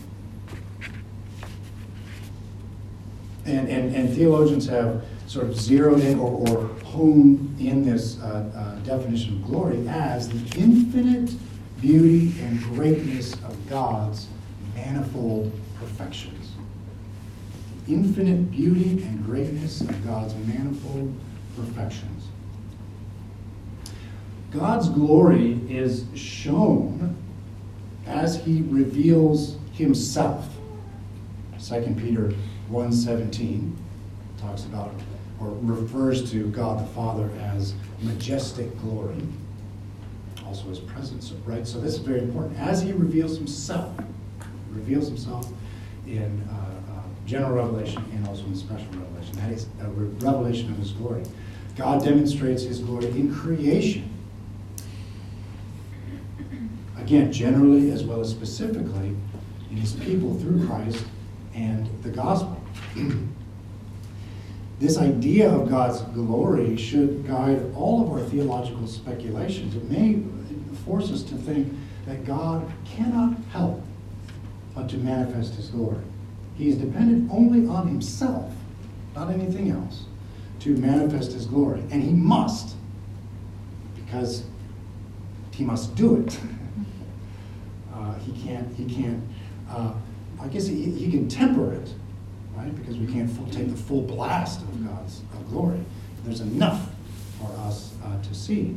and, 3.46 3.70
and, 3.70 3.96
and 3.96 4.14
theologians 4.14 4.68
have 4.68 5.06
sort 5.28 5.48
of 5.48 5.56
zeroed 5.56 6.02
in 6.02 6.20
or, 6.20 6.48
or 6.50 6.68
honed 6.84 7.60
in 7.60 7.84
this 7.84 8.20
uh, 8.22 8.50
uh, 8.56 8.76
definition 8.86 9.36
of 9.36 9.46
glory 9.46 9.88
as 9.88 10.30
the 10.30 10.60
infinite 10.60 11.34
beauty 11.82 12.34
and 12.42 12.62
greatness 12.62 13.34
of 13.34 13.70
God's 13.70 14.28
manifold 14.76 15.52
perfections. 15.80 16.52
Infinite 17.88 18.52
beauty 18.52 19.04
and 19.04 19.24
greatness 19.26 19.82
of 19.82 20.06
God's 20.06 20.34
manifold 20.48 21.14
perfections. 21.56 22.26
God's 24.52 24.90
glory 24.90 25.60
is 25.70 26.06
shown 26.16 27.16
as 28.08 28.44
he 28.44 28.64
reveals 28.64 29.58
himself. 29.74 30.48
2 31.60 31.96
Peter 32.00 32.32
1.17 32.72 33.74
talks 34.38 34.66
about 34.66 34.94
or 35.40 35.50
refers 35.62 36.32
to 36.32 36.48
God 36.48 36.82
the 36.82 36.88
Father 36.94 37.30
as 37.42 37.74
majestic 38.02 38.78
glory, 38.82 39.22
also 40.46 40.70
his 40.70 40.80
presence, 40.80 41.34
right? 41.46 41.68
So 41.68 41.80
this 41.80 41.94
is 41.94 42.00
very 42.00 42.20
important. 42.20 42.58
As 42.60 42.82
he 42.82 42.94
reveals 42.94 43.38
himself, 43.38 43.94
reveals 44.72 45.08
himself 45.08 45.50
in 46.08 46.48
uh, 46.50 46.54
uh, 46.54 47.02
general 47.26 47.54
revelation 47.54 48.04
and 48.14 48.28
also 48.28 48.46
in 48.46 48.56
special 48.56 48.88
revelation. 48.94 49.36
That 49.38 49.52
is 49.52 49.68
a 49.82 49.90
revelation 49.90 50.72
of 50.72 50.78
his 50.78 50.92
glory. 50.92 51.24
God 51.76 52.04
demonstrates 52.04 52.64
his 52.64 52.80
glory 52.80 53.08
in 53.08 53.34
creation. 53.34 54.10
Again, 56.98 57.32
generally 57.32 57.92
as 57.92 58.04
well 58.04 58.22
as 58.22 58.30
specifically 58.30 59.16
in 59.70 59.78
his 59.78 59.94
people 59.94 60.40
through 60.40 60.66
Christ 60.66 61.06
and 61.54 61.90
the 62.04 62.10
gospel. 62.10 62.62
this 64.80 64.98
idea 64.98 65.50
of 65.50 65.70
God's 65.70 66.02
glory 66.02 66.76
should 66.76 67.26
guide 67.26 67.62
all 67.76 68.04
of 68.04 68.12
our 68.12 68.28
theological 68.30 68.88
speculations. 68.88 69.76
It 69.76 69.90
may 69.90 70.22
force 70.86 71.12
us 71.12 71.24
to 71.24 71.36
think 71.36 71.74
that 72.06 72.26
God 72.26 72.70
cannot 72.86 73.38
help 73.52 73.82
but 74.76 74.90
to 74.90 74.98
manifest 74.98 75.56
his 75.56 75.70
glory. 75.70 76.04
He 76.58 76.70
is 76.70 76.76
dependent 76.76 77.32
only 77.32 77.68
on 77.68 77.88
himself, 77.88 78.54
not 79.16 79.32
anything 79.32 79.72
else, 79.72 80.04
to 80.60 80.76
manifest 80.76 81.32
his 81.32 81.46
glory. 81.46 81.82
And 81.92 82.04
he 82.04 82.12
must, 82.12 82.76
because 83.96 84.44
he 85.52 85.64
must 85.64 85.96
do 85.96 86.18
it. 86.18 86.40
Uh, 87.94 88.14
he 88.16 88.34
can't, 88.46 88.76
he 88.76 88.84
can't, 88.84 89.24
uh, 89.70 89.94
I 90.42 90.48
guess 90.50 90.68
he, 90.68 90.92
he 90.92 91.10
can 91.10 91.30
temper 91.30 91.72
it, 91.72 91.94
right? 92.56 92.76
Because 92.76 92.98
we 92.98 93.08
can't 93.08 93.30
full, 93.30 93.48
take 93.48 93.70
the 93.70 93.76
full 93.76 94.02
blast 94.02 94.62
of 94.62 94.88
God's 94.88 95.22
of 95.34 95.50
glory. 95.50 95.80
There's 96.24 96.42
enough 96.42 96.90
for 97.40 97.52
us 97.60 97.94
uh, 98.04 98.22
to 98.22 98.34
see. 98.34 98.76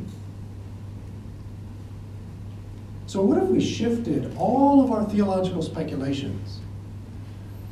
So, 3.07 3.21
what 3.21 3.41
if 3.41 3.49
we 3.49 3.59
shifted 3.59 4.35
all 4.37 4.83
of 4.83 4.91
our 4.91 5.03
theological 5.03 5.63
speculations 5.63 6.59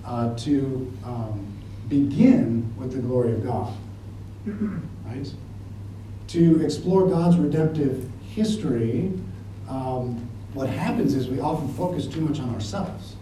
uh, 0.04 0.36
to 0.38 0.92
um, 1.04 1.46
begin 1.88 2.74
with 2.78 2.94
the 2.94 3.00
glory 3.00 3.34
of 3.34 3.46
God? 3.46 3.74
Right? 5.06 5.32
To 6.30 6.66
explore 6.66 7.08
God's 7.08 7.38
redemptive 7.38 8.10
history, 8.32 9.12
um, 9.70 10.28
what 10.54 10.70
happens 10.70 11.14
is 11.14 11.28
we 11.28 11.40
often 11.40 11.72
focus 11.74 12.08
too 12.08 12.22
much 12.22 12.40
on 12.40 12.54
ourselves. 12.54 13.17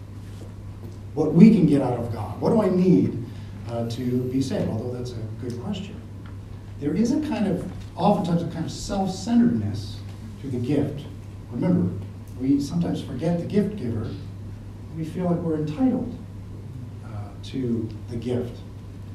What 1.16 1.32
we 1.32 1.50
can 1.50 1.64
get 1.64 1.80
out 1.80 1.98
of 1.98 2.12
God. 2.12 2.38
What 2.42 2.50
do 2.50 2.60
I 2.60 2.68
need 2.68 3.24
uh, 3.70 3.88
to 3.88 4.22
be 4.24 4.42
saved? 4.42 4.68
Although 4.68 4.92
that's 4.92 5.12
a 5.12 5.22
good 5.40 5.58
question. 5.62 5.98
There 6.78 6.92
is 6.92 7.10
a 7.10 7.20
kind 7.22 7.46
of, 7.46 7.72
oftentimes, 7.96 8.42
a 8.42 8.48
kind 8.48 8.66
of 8.66 8.70
self 8.70 9.10
centeredness 9.10 9.96
to 10.42 10.48
the 10.48 10.58
gift. 10.58 11.06
Remember, 11.50 11.90
we 12.38 12.60
sometimes 12.60 13.02
forget 13.02 13.40
the 13.40 13.46
gift 13.46 13.76
giver. 13.78 14.10
We 14.94 15.06
feel 15.06 15.24
like 15.24 15.38
we're 15.38 15.56
entitled 15.56 16.14
uh, 17.06 17.30
to 17.44 17.88
the 18.10 18.16
gift. 18.16 18.58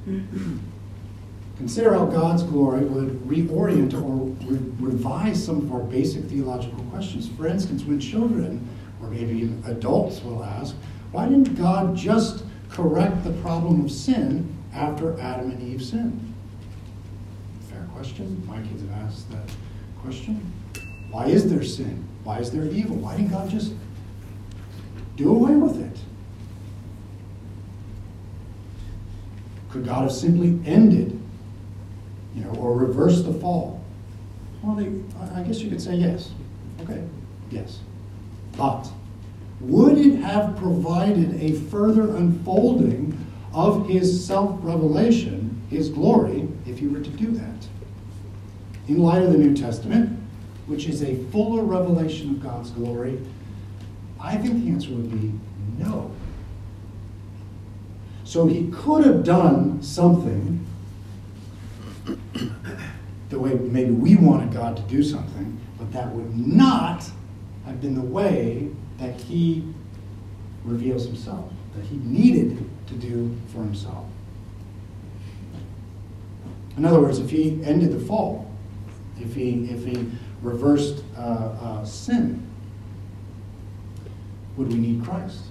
Consider 1.58 1.94
how 1.94 2.08
God's 2.08 2.42
glory 2.42 2.84
would 2.84 3.10
reorient 3.28 3.94
or 3.94 4.26
re- 4.50 4.74
revise 4.80 5.46
some 5.46 5.58
of 5.58 5.72
our 5.72 5.82
basic 5.82 6.24
theological 6.24 6.84
questions. 6.86 7.30
For 7.30 7.46
instance, 7.46 7.84
when 7.84 8.00
children, 8.00 8.68
or 9.00 9.08
maybe 9.10 9.38
even 9.38 9.62
adults, 9.68 10.24
will 10.24 10.44
ask, 10.44 10.76
why 11.12 11.28
didn't 11.28 11.56
God 11.56 11.96
just 11.96 12.44
correct 12.70 13.24
the 13.24 13.34
problem 13.42 13.86
of 13.86 13.92
sin 13.92 14.56
after 14.74 15.20
Adam 15.20 15.52
and 15.52 15.62
Eve 15.62 15.84
sinned? 15.84 16.34
Fair 17.70 17.84
question. 17.94 18.44
My 18.48 18.62
kids 18.62 18.82
have 18.82 18.92
asked 18.92 19.30
that 19.32 19.50
question. 20.02 20.52
Why 21.12 21.26
is 21.26 21.50
there 21.50 21.64
sin? 21.64 22.08
Why 22.24 22.40
is 22.40 22.52
there 22.52 22.66
evil? 22.66 22.96
Why 22.96 23.18
didn't 23.18 23.32
God 23.32 23.50
just 23.50 23.74
do 25.18 25.30
away 25.30 25.56
with 25.56 25.82
it? 25.82 26.00
Could 29.70 29.86
God 29.86 30.04
have 30.04 30.12
simply 30.12 30.60
ended, 30.66 31.20
you 32.36 32.44
know, 32.44 32.52
or 32.52 32.74
reversed 32.74 33.26
the 33.26 33.34
fall? 33.34 33.84
Well, 34.62 34.76
they, 34.76 34.92
I 35.36 35.44
guess 35.44 35.60
you 35.60 35.70
could 35.70 35.82
say 35.82 35.96
yes. 35.96 36.32
Okay, 36.82 37.04
yes. 37.50 37.80
But 38.58 38.90
would 39.62 39.98
it 39.98 40.16
have 40.18 40.58
provided 40.58 41.42
a 41.42 41.54
further 41.54 42.16
unfolding 42.16 43.18
of 43.54 43.88
his 43.88 44.26
self 44.26 44.58
revelation, 44.62 45.62
his 45.70 45.90
glory, 45.90 46.48
if 46.66 46.80
he 46.80 46.88
were 46.88 47.02
to 47.02 47.10
do 47.10 47.32
that? 47.32 47.68
In 48.88 49.00
light 49.00 49.22
of 49.22 49.32
the 49.32 49.38
New 49.38 49.56
Testament, 49.56 50.20
which 50.66 50.88
is 50.88 51.04
a 51.04 51.16
fuller 51.26 51.64
revelation 51.64 52.32
of 52.32 52.42
God's 52.42 52.72
glory, 52.72 53.20
I 54.20 54.38
think 54.38 54.64
the 54.64 54.72
answer 54.72 54.92
would 54.92 55.12
be 55.12 55.34
no. 55.78 56.12
So 58.24 58.48
he 58.48 58.70
could 58.72 59.06
have 59.06 59.24
done 59.24 59.82
something 59.84 60.66
the 63.30 63.40
way 63.40 63.54
maybe 63.56 63.92
we 63.92 64.16
wanted 64.16 64.54
God 64.54 64.78
to 64.78 64.84
do 64.84 65.04
something, 65.04 65.60
but 65.78 65.92
that 65.92 66.10
would 66.14 66.36
not 66.38 67.10
have 67.66 67.82
been 67.82 67.96
the 67.96 68.02
way 68.02 68.70
that 69.02 69.20
he 69.20 69.64
reveals 70.64 71.08
himself, 71.08 71.52
that 71.76 71.84
he 71.86 71.98
needed 71.98 72.70
to 72.86 72.94
do 72.94 73.36
for 73.52 73.58
himself. 73.58 74.06
In 76.78 76.86
other 76.86 77.02
words, 77.02 77.18
if 77.18 77.30
he 77.30 77.60
ended 77.64 77.92
the 77.92 78.06
fall, 78.06 78.50
if 79.20 79.34
he, 79.34 79.66
if 79.66 79.84
he 79.84 80.06
reversed 80.44 81.04
uh, 81.18 81.20
uh, 81.20 81.86
sin, 81.86 82.48
would 84.56 84.68
we 84.68 84.76
need 84.76 85.04
Christ? 85.04 85.46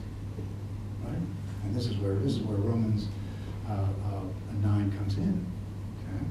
Right? 1.05 1.19
And 1.65 1.75
this 1.75 1.87
is 1.87 1.97
where 1.97 2.15
this 2.15 2.37
is 2.37 2.41
where 2.41 2.57
Romans 2.57 3.09
uh, 3.69 3.73
uh 3.73 4.21
nine 4.63 4.93
comes 4.97 5.17
in. 5.17 5.45
Okay? 6.05 6.25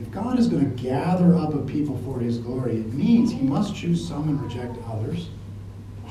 If 0.00 0.10
God 0.10 0.38
is 0.38 0.48
going 0.48 0.74
to 0.74 0.82
gather 0.82 1.36
up 1.36 1.54
a 1.54 1.58
people 1.58 1.98
for 2.04 2.18
His 2.18 2.38
glory, 2.38 2.78
it 2.78 2.92
means 2.92 3.30
He 3.30 3.42
must 3.42 3.76
choose 3.76 4.06
some 4.06 4.28
and 4.28 4.40
reject 4.40 4.76
others, 4.88 5.28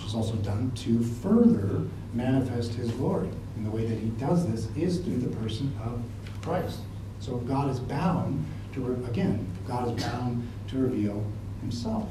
is 0.06 0.16
also 0.16 0.36
done 0.36 0.72
to 0.76 1.04
further 1.04 1.82
manifest 2.14 2.74
His 2.74 2.92
glory. 2.92 3.30
And 3.56 3.66
the 3.66 3.72
way 3.72 3.86
that 3.86 3.98
He 3.98 4.10
does 4.10 4.50
this 4.50 4.68
is 4.76 5.00
through 5.00 5.18
the 5.18 5.36
person 5.38 5.74
of 5.84 6.02
Christ. 6.42 6.80
So 7.20 7.38
God 7.38 7.70
is 7.70 7.80
bound 7.80 8.46
to, 8.74 8.94
again, 9.10 9.48
God 9.68 9.98
is 9.98 10.04
bound 10.04 10.48
to 10.68 10.78
reveal 10.78 11.26
himself. 11.62 12.08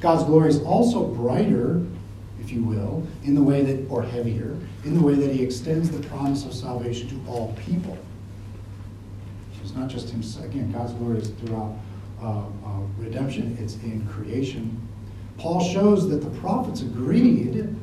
God's 0.00 0.24
glory 0.24 0.48
is 0.48 0.62
also 0.62 1.06
brighter, 1.06 1.82
if 2.40 2.50
you 2.50 2.62
will, 2.62 3.06
in 3.24 3.34
the 3.34 3.42
way 3.42 3.62
that, 3.62 3.88
or 3.90 4.02
heavier, 4.02 4.56
in 4.84 4.94
the 4.94 5.00
way 5.00 5.14
that 5.14 5.32
he 5.32 5.42
extends 5.42 5.90
the 5.90 6.06
promise 6.08 6.44
of 6.44 6.52
salvation 6.52 7.08
to 7.08 7.30
all 7.30 7.54
people. 7.66 7.96
It's 9.62 9.74
not 9.74 9.88
just 9.88 10.10
himself. 10.10 10.46
Again, 10.46 10.70
God's 10.70 10.92
glory 10.92 11.18
is 11.18 11.28
throughout 11.28 11.76
uh, 12.22 12.38
uh, 12.38 12.80
redemption, 12.98 13.56
it's 13.60 13.74
in 13.76 14.06
creation. 14.06 14.85
Paul 15.38 15.60
shows 15.60 16.08
that 16.08 16.22
the 16.22 16.30
prophets 16.40 16.80
agreed 16.80 17.76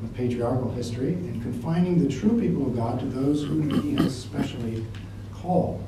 with 0.00 0.14
patriarchal 0.14 0.70
history 0.72 1.12
in 1.12 1.40
confining 1.40 2.02
the 2.02 2.12
true 2.12 2.38
people 2.40 2.66
of 2.66 2.76
God 2.76 2.98
to 3.00 3.06
those 3.06 3.44
whom 3.44 3.70
he 3.82 3.94
has 3.94 4.16
specially 4.16 4.84
called. 5.32 5.84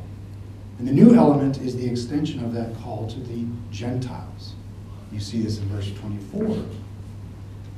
And 0.78 0.86
the 0.86 0.92
new 0.92 1.14
element 1.14 1.58
is 1.58 1.76
the 1.76 1.88
extension 1.88 2.44
of 2.44 2.52
that 2.54 2.76
call 2.80 3.08
to 3.08 3.20
the 3.20 3.46
Gentiles. 3.70 4.54
You 5.12 5.20
see 5.20 5.40
this 5.40 5.58
in 5.58 5.68
verse 5.68 5.92
24. 5.92 6.64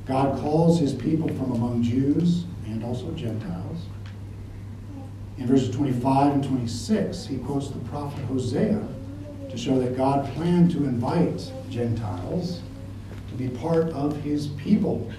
God 0.07 0.39
calls 0.39 0.79
his 0.79 0.93
people 0.93 1.27
from 1.27 1.51
among 1.51 1.83
Jews 1.83 2.45
and 2.65 2.83
also 2.83 3.11
Gentiles. 3.11 3.85
In 5.37 5.45
verses 5.45 5.75
25 5.75 6.33
and 6.33 6.43
26, 6.43 7.25
he 7.25 7.37
quotes 7.37 7.69
the 7.69 7.79
prophet 7.79 8.23
Hosea 8.25 8.87
to 9.49 9.57
show 9.57 9.79
that 9.79 9.95
God 9.95 10.33
planned 10.33 10.71
to 10.71 10.85
invite 10.85 11.51
Gentiles 11.69 12.61
to 13.29 13.35
be 13.35 13.49
part 13.49 13.89
of 13.89 14.21
his 14.21 14.47
people. 14.47 15.11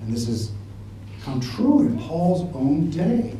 And 0.00 0.12
this 0.12 0.26
has 0.26 0.52
come 1.22 1.40
true 1.40 1.80
in 1.80 1.98
Paul's 1.98 2.42
own 2.54 2.90
day 2.90 3.36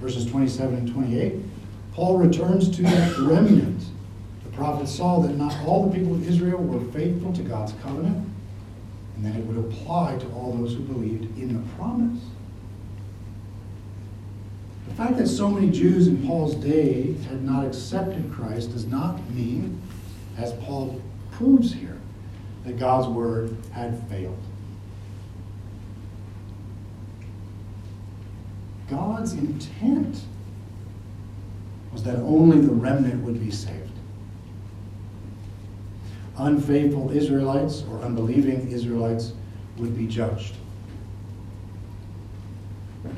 verses 0.00 0.26
27 0.26 0.76
and 0.76 0.92
28, 0.92 1.34
Paul 1.92 2.18
returns 2.18 2.74
to 2.76 2.82
that 2.82 3.18
remnant. 3.18 3.84
The 4.44 4.50
prophet 4.50 4.88
saw 4.88 5.20
that 5.20 5.36
not 5.36 5.56
all 5.66 5.88
the 5.88 5.96
people 5.96 6.14
of 6.14 6.26
Israel 6.28 6.58
were 6.58 6.80
faithful 6.92 7.32
to 7.32 7.42
God's 7.42 7.72
covenant, 7.82 8.28
and 9.16 9.24
that 9.24 9.36
it 9.36 9.44
would 9.46 9.58
apply 9.58 10.16
to 10.18 10.26
all 10.32 10.52
those 10.52 10.74
who 10.74 10.80
believed 10.80 11.38
in 11.38 11.54
the 11.54 11.68
promise. 11.74 12.20
The 14.88 14.94
fact 14.94 15.16
that 15.18 15.28
so 15.28 15.48
many 15.48 15.70
Jews 15.70 16.06
in 16.08 16.26
Paul's 16.26 16.54
day 16.54 17.14
had 17.28 17.42
not 17.44 17.66
accepted 17.66 18.32
Christ 18.32 18.72
does 18.72 18.86
not 18.86 19.18
mean, 19.30 19.80
as 20.36 20.52
Paul 20.54 21.00
proves 21.38 21.72
here, 21.72 21.96
that 22.64 22.80
God's 22.80 23.06
word 23.06 23.56
had 23.70 23.96
failed. 24.08 24.36
God's 28.90 29.34
intent 29.34 30.24
was 31.92 32.02
that 32.02 32.16
only 32.16 32.60
the 32.60 32.72
remnant 32.72 33.22
would 33.22 33.38
be 33.38 33.52
saved. 33.52 33.92
Unfaithful 36.38 37.12
Israelites 37.12 37.84
or 37.88 38.00
unbelieving 38.00 38.72
Israelites 38.72 39.32
would 39.76 39.96
be 39.96 40.08
judged. 40.08 40.56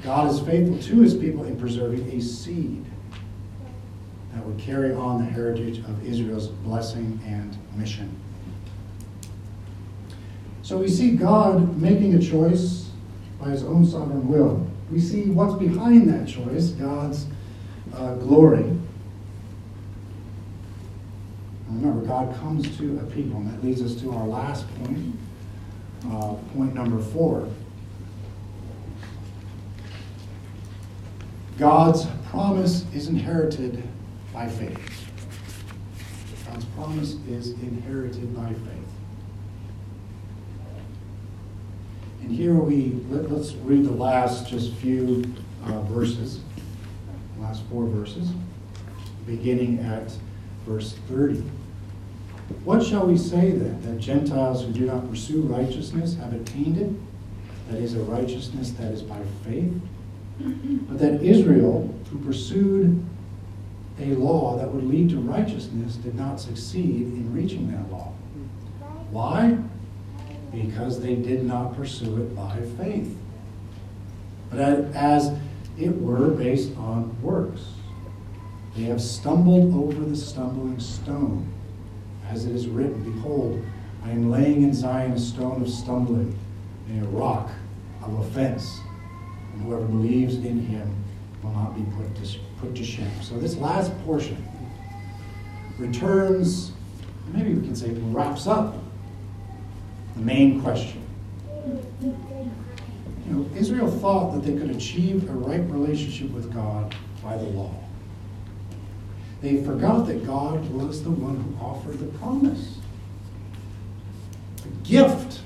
God 0.02 0.30
is 0.30 0.40
faithful 0.40 0.78
to 0.78 1.00
his 1.00 1.14
people 1.14 1.44
in 1.44 1.58
preserving 1.58 2.10
a 2.10 2.20
seed 2.20 2.84
that 4.34 4.44
would 4.44 4.58
carry 4.58 4.92
on 4.94 5.24
the 5.24 5.30
heritage 5.30 5.78
of 5.78 6.06
Israel's 6.06 6.48
blessing 6.48 7.20
and 7.26 7.56
mission. 7.76 8.14
So 10.62 10.78
we 10.78 10.88
see 10.88 11.12
God 11.12 11.76
making 11.78 12.14
a 12.14 12.20
choice 12.20 12.90
by 13.40 13.48
his 13.48 13.64
own 13.64 13.84
sovereign 13.84 14.28
will. 14.28 14.66
We 14.90 15.00
see 15.00 15.30
what's 15.30 15.54
behind 15.54 16.08
that 16.10 16.28
choice 16.28 16.68
God's 16.68 17.26
uh, 17.94 18.14
glory. 18.16 18.64
Remember, 21.68 22.06
God 22.06 22.34
comes 22.36 22.76
to 22.78 22.98
a 22.98 23.04
people, 23.04 23.38
and 23.38 23.52
that 23.52 23.64
leads 23.64 23.82
us 23.82 23.94
to 24.02 24.12
our 24.12 24.26
last 24.26 24.66
point, 24.76 25.16
uh, 26.06 26.34
point 26.54 26.74
number 26.74 27.00
four. 27.00 27.48
God's 31.58 32.06
promise 32.28 32.84
is 32.94 33.08
inherited 33.08 33.82
by 34.32 34.48
faith. 34.48 35.10
God's 36.46 36.64
promise 36.66 37.14
is 37.28 37.50
inherited 37.50 38.34
by 38.34 38.48
faith. 38.48 38.90
And 42.22 42.30
here 42.30 42.54
we, 42.54 42.92
let, 43.08 43.30
us 43.32 43.54
read 43.54 43.84
the 43.84 43.92
last 43.92 44.48
just 44.48 44.72
few 44.74 45.24
uh, 45.64 45.80
verses, 45.82 46.40
last 47.38 47.62
four 47.70 47.86
verses, 47.86 48.28
beginning 49.26 49.78
at 49.80 50.12
verse 50.66 50.94
30. 51.08 51.42
What 52.64 52.84
shall 52.84 53.06
we 53.06 53.16
say 53.16 53.52
then? 53.52 53.80
That 53.82 54.00
Gentiles 54.00 54.64
who 54.64 54.72
do 54.72 54.86
not 54.86 55.08
pursue 55.08 55.42
righteousness 55.42 56.16
have 56.16 56.32
attained 56.32 56.78
it? 56.78 56.90
That 57.70 57.80
is 57.80 57.94
a 57.94 58.00
righteousness 58.00 58.72
that 58.72 58.92
is 58.92 59.02
by 59.02 59.20
faith? 59.44 59.72
But 60.38 60.98
that 60.98 61.22
Israel, 61.22 61.94
who 62.10 62.18
pursued 62.18 63.04
a 64.00 64.14
law 64.14 64.56
that 64.56 64.72
would 64.72 64.84
lead 64.84 65.10
to 65.10 65.18
righteousness, 65.18 65.96
did 65.96 66.14
not 66.14 66.40
succeed 66.40 67.02
in 67.02 67.32
reaching 67.34 67.70
that 67.70 67.90
law. 67.90 68.12
Why? 69.10 69.58
Because 70.52 71.00
they 71.00 71.14
did 71.14 71.44
not 71.44 71.76
pursue 71.76 72.22
it 72.22 72.34
by 72.34 72.60
faith, 72.78 73.16
but 74.50 74.84
as 74.94 75.36
it 75.78 76.00
were 76.00 76.30
based 76.30 76.76
on 76.76 77.20
works. 77.22 77.66
They 78.76 78.84
have 78.84 79.00
stumbled 79.00 79.74
over 79.74 80.04
the 80.04 80.16
stumbling 80.16 80.78
stone 80.78 81.52
as 82.28 82.44
it 82.44 82.54
is 82.54 82.68
written, 82.68 83.02
Behold, 83.02 83.62
I 84.04 84.10
am 84.10 84.30
laying 84.30 84.62
in 84.62 84.72
Zion 84.72 85.12
a 85.12 85.18
stone 85.18 85.62
of 85.62 85.68
stumbling 85.68 86.38
and 86.88 87.04
a 87.04 87.08
rock 87.08 87.50
of 88.02 88.18
offense. 88.20 88.80
And 89.52 89.62
whoever 89.62 89.84
believes 89.84 90.36
in 90.36 90.60
him 90.66 90.94
will 91.42 91.50
not 91.50 91.74
be 91.74 91.82
put 91.96 92.14
to, 92.22 92.38
put 92.60 92.74
to 92.76 92.84
shame. 92.84 93.10
So 93.22 93.38
this 93.38 93.56
last 93.56 93.92
portion 94.04 94.46
returns, 95.78 96.72
maybe 97.32 97.54
we 97.54 97.66
can 97.66 97.74
say 97.74 97.90
wraps 97.90 98.46
up 98.46 98.76
the 100.14 100.20
main 100.20 100.60
question. 100.60 101.02
You 102.02 103.36
know, 103.36 103.50
Israel 103.56 103.90
thought 103.90 104.34
that 104.34 104.42
they 104.42 104.58
could 104.58 104.70
achieve 104.70 105.28
a 105.28 105.32
right 105.32 105.62
relationship 105.70 106.30
with 106.30 106.52
God 106.52 106.94
by 107.22 107.36
the 107.36 107.44
law. 107.44 107.74
They 109.40 109.62
forgot 109.64 110.06
that 110.06 110.26
God 110.26 110.68
was 110.70 111.02
the 111.02 111.10
one 111.10 111.36
who 111.36 111.64
offered 111.64 111.98
the 111.98 112.06
promise, 112.18 112.78
the 114.62 114.68
gift 114.88 115.40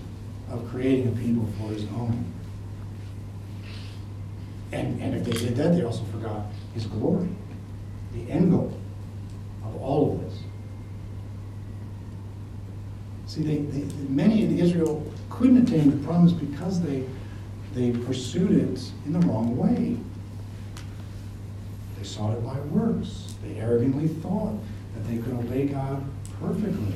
of 0.51 0.69
creating 0.71 1.09
a 1.09 1.21
people 1.21 1.47
for 1.59 1.73
his 1.73 1.85
own. 1.85 2.34
And, 4.75 5.01
and 5.01 5.15
if 5.15 5.25
they 5.25 5.33
did 5.33 5.55
that, 5.57 5.73
they 5.73 5.85
also 5.85 6.03
forgot 6.07 6.47
his 6.75 6.87
glory, 6.87 7.29
the 8.13 8.29
end 8.29 8.51
goal 8.51 8.77
of 9.65 9.81
all 9.81 10.13
of 10.13 10.21
this. 10.21 10.41
See, 13.27 13.43
they, 13.43 13.59
they, 13.59 13.85
many 14.09 14.43
in 14.43 14.59
Israel 14.59 15.07
couldn't 15.31 15.69
attain 15.69 15.91
the 15.91 16.05
promise 16.05 16.33
because 16.33 16.83
they, 16.83 17.05
they 17.73 17.93
pursued 17.93 18.51
it 18.51 18.91
in 19.07 19.13
the 19.13 19.21
wrong 19.21 19.57
way. 19.57 19.97
They 21.97 22.05
sought 22.05 22.37
it 22.37 22.45
by 22.45 22.59
works. 22.61 23.37
They 23.45 23.61
arrogantly 23.61 24.09
thought 24.09 24.55
that 24.95 25.09
they 25.09 25.19
could 25.19 25.35
obey 25.35 25.67
God 25.67 26.05
perfectly. 26.41 26.95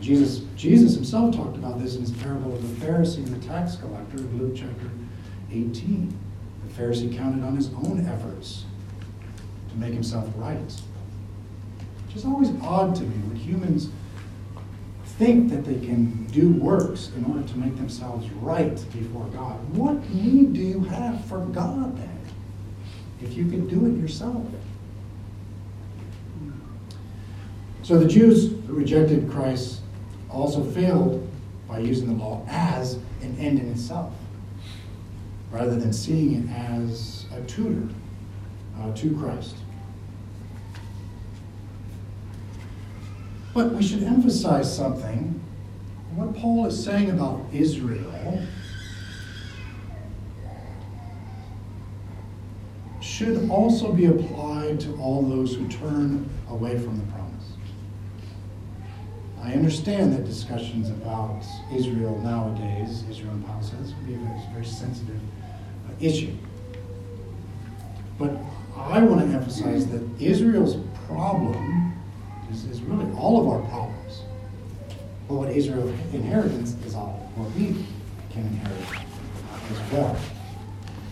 Jesus, 0.00 0.44
Jesus 0.56 0.94
himself 0.94 1.34
talked 1.34 1.56
about 1.56 1.80
this 1.80 1.96
in 1.96 2.02
his 2.02 2.10
parable 2.10 2.54
of 2.54 2.80
the 2.80 2.86
Pharisee 2.86 3.18
and 3.18 3.28
the 3.28 3.46
tax 3.46 3.76
collector 3.76 4.18
in 4.18 4.38
Luke 4.38 4.54
chapter 4.56 4.90
18. 5.50 6.16
The 6.66 6.82
Pharisee 6.82 7.16
counted 7.16 7.44
on 7.44 7.56
his 7.56 7.68
own 7.68 8.06
efforts 8.06 8.64
to 9.70 9.76
make 9.76 9.92
himself 9.92 10.28
right. 10.36 10.58
Which 12.06 12.16
is 12.16 12.24
always 12.24 12.50
odd 12.62 12.94
to 12.96 13.02
me 13.02 13.16
when 13.28 13.36
humans 13.36 13.90
think 15.18 15.50
that 15.50 15.64
they 15.64 15.84
can 15.86 16.26
do 16.26 16.50
works 16.50 17.10
in 17.16 17.24
order 17.24 17.46
to 17.48 17.58
make 17.58 17.76
themselves 17.76 18.30
right 18.32 18.74
before 18.92 19.24
God. 19.26 19.58
What 19.76 20.08
need 20.10 20.52
do 20.52 20.60
you 20.60 20.80
have 20.80 21.24
for 21.24 21.40
God 21.46 21.96
then? 21.96 22.16
if 23.22 23.36
you 23.36 23.46
can 23.46 23.66
do 23.66 23.86
it 23.86 24.00
yourself. 24.00 24.44
So 27.82 27.98
the 27.98 28.06
Jews 28.06 28.50
rejected 28.66 29.30
Christ 29.30 29.80
also 30.36 30.62
failed 30.62 31.28
by 31.66 31.78
using 31.78 32.06
the 32.06 32.24
law 32.24 32.44
as 32.48 32.94
an 33.22 33.36
end 33.38 33.58
in 33.58 33.70
itself, 33.72 34.12
rather 35.50 35.76
than 35.76 35.92
seeing 35.92 36.34
it 36.34 36.50
as 36.50 37.26
a 37.34 37.40
tutor 37.42 37.92
uh, 38.78 38.92
to 38.94 39.16
Christ. 39.16 39.56
But 43.54 43.72
we 43.72 43.82
should 43.82 44.02
emphasize 44.02 44.74
something. 44.74 45.40
What 46.14 46.36
Paul 46.36 46.66
is 46.66 46.84
saying 46.84 47.10
about 47.10 47.46
Israel 47.52 48.42
should 53.00 53.48
also 53.48 53.92
be 53.92 54.06
applied 54.06 54.78
to 54.80 54.94
all 54.96 55.22
those 55.22 55.54
who 55.54 55.66
turn 55.68 56.28
away 56.50 56.78
from 56.78 56.98
the 56.98 57.04
promise. 57.12 57.25
I 59.46 59.52
understand 59.52 60.12
that 60.14 60.24
discussions 60.24 60.90
about 60.90 61.40
Israel 61.72 62.18
nowadays, 62.18 63.04
Israel 63.08 63.30
and 63.30 63.46
Palestine, 63.46 63.80
this 63.80 63.94
would 63.94 64.06
be 64.08 64.14
a 64.14 64.18
very, 64.18 64.40
very 64.52 64.64
sensitive 64.64 65.20
uh, 65.88 65.92
issue. 66.00 66.34
But 68.18 68.32
I 68.76 69.04
want 69.04 69.20
to 69.20 69.36
emphasize 69.36 69.86
that 69.86 70.02
Israel's 70.18 70.78
problem 71.06 71.94
is, 72.50 72.64
is 72.64 72.80
really 72.82 73.08
all 73.16 73.40
of 73.40 73.46
our 73.46 73.60
problems. 73.68 74.22
But 75.28 75.34
what 75.34 75.50
Israel 75.50 75.94
inherits 76.12 76.74
is 76.84 76.96
all 76.96 77.30
what 77.36 77.48
we 77.52 77.86
can 78.32 78.48
inherit 78.48 79.06
as 79.70 79.92
well. 79.92 80.16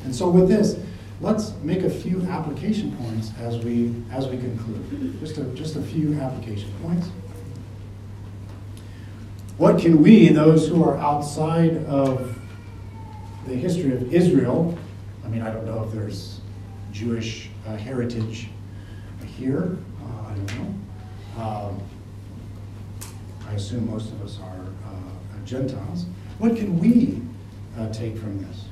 And 0.02 0.12
so 0.12 0.28
with 0.28 0.48
this, 0.48 0.76
let's 1.20 1.52
make 1.62 1.82
a 1.82 1.90
few 1.90 2.20
application 2.22 2.96
points 2.96 3.30
as 3.38 3.58
we 3.58 3.94
as 4.10 4.26
we 4.26 4.38
conclude. 4.38 5.20
Just 5.20 5.38
a, 5.38 5.44
just 5.54 5.76
a 5.76 5.82
few 5.82 6.14
application 6.14 6.72
points. 6.82 7.10
What 9.56 9.78
can 9.78 10.02
we, 10.02 10.28
those 10.30 10.68
who 10.68 10.82
are 10.82 10.98
outside 10.98 11.84
of 11.86 12.36
the 13.46 13.54
history 13.54 13.92
of 13.92 14.12
Israel, 14.12 14.76
I 15.24 15.28
mean, 15.28 15.42
I 15.42 15.52
don't 15.52 15.64
know 15.64 15.84
if 15.84 15.92
there's 15.92 16.40
Jewish 16.90 17.50
uh, 17.66 17.76
heritage 17.76 18.48
here, 19.38 19.76
uh, 20.02 20.28
I 20.28 20.34
don't 20.34 20.56
know. 20.56 21.42
Um, 21.42 21.82
I 23.48 23.54
assume 23.54 23.90
most 23.90 24.10
of 24.10 24.22
us 24.22 24.38
are 24.40 24.60
uh, 24.86 25.44
Gentiles. 25.44 26.06
What 26.38 26.56
can 26.56 26.78
we 26.78 27.20
uh, 27.78 27.92
take 27.92 28.16
from 28.16 28.42
this? 28.42 28.64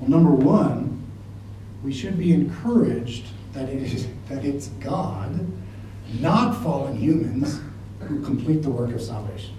Well, 0.00 0.10
number 0.10 0.30
one, 0.30 1.04
we 1.84 1.92
should 1.92 2.18
be 2.18 2.32
encouraged 2.32 3.26
that 3.52 3.68
it 3.68 3.82
is 3.82 4.08
that 4.28 4.44
it's 4.44 4.68
God, 4.80 5.46
not 6.20 6.60
fallen 6.62 6.96
humans, 6.96 7.60
who 8.08 8.22
complete 8.22 8.62
the 8.62 8.70
work 8.70 8.92
of 8.94 9.02
salvation. 9.02 9.54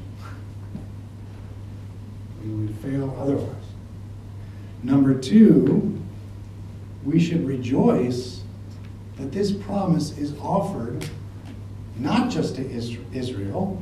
We 2.43 2.49
would 2.49 2.75
fail 2.77 3.15
otherwise. 3.19 3.55
Number 4.81 5.13
two, 5.13 6.01
we 7.03 7.19
should 7.19 7.45
rejoice 7.45 8.41
that 9.17 9.31
this 9.31 9.51
promise 9.51 10.17
is 10.17 10.33
offered 10.39 11.07
not 11.97 12.31
just 12.31 12.55
to 12.55 12.69
Israel, 12.71 13.81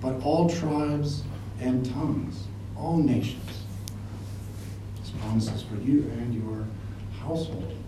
but 0.00 0.20
all 0.22 0.50
tribes 0.50 1.22
and 1.60 1.88
tongues, 1.92 2.44
all 2.76 2.96
nations. 2.96 3.62
This 5.00 5.10
promise 5.22 5.48
is 5.52 5.62
for 5.62 5.76
you 5.76 6.10
and 6.18 6.34
your 6.34 6.66
household. 7.20 7.79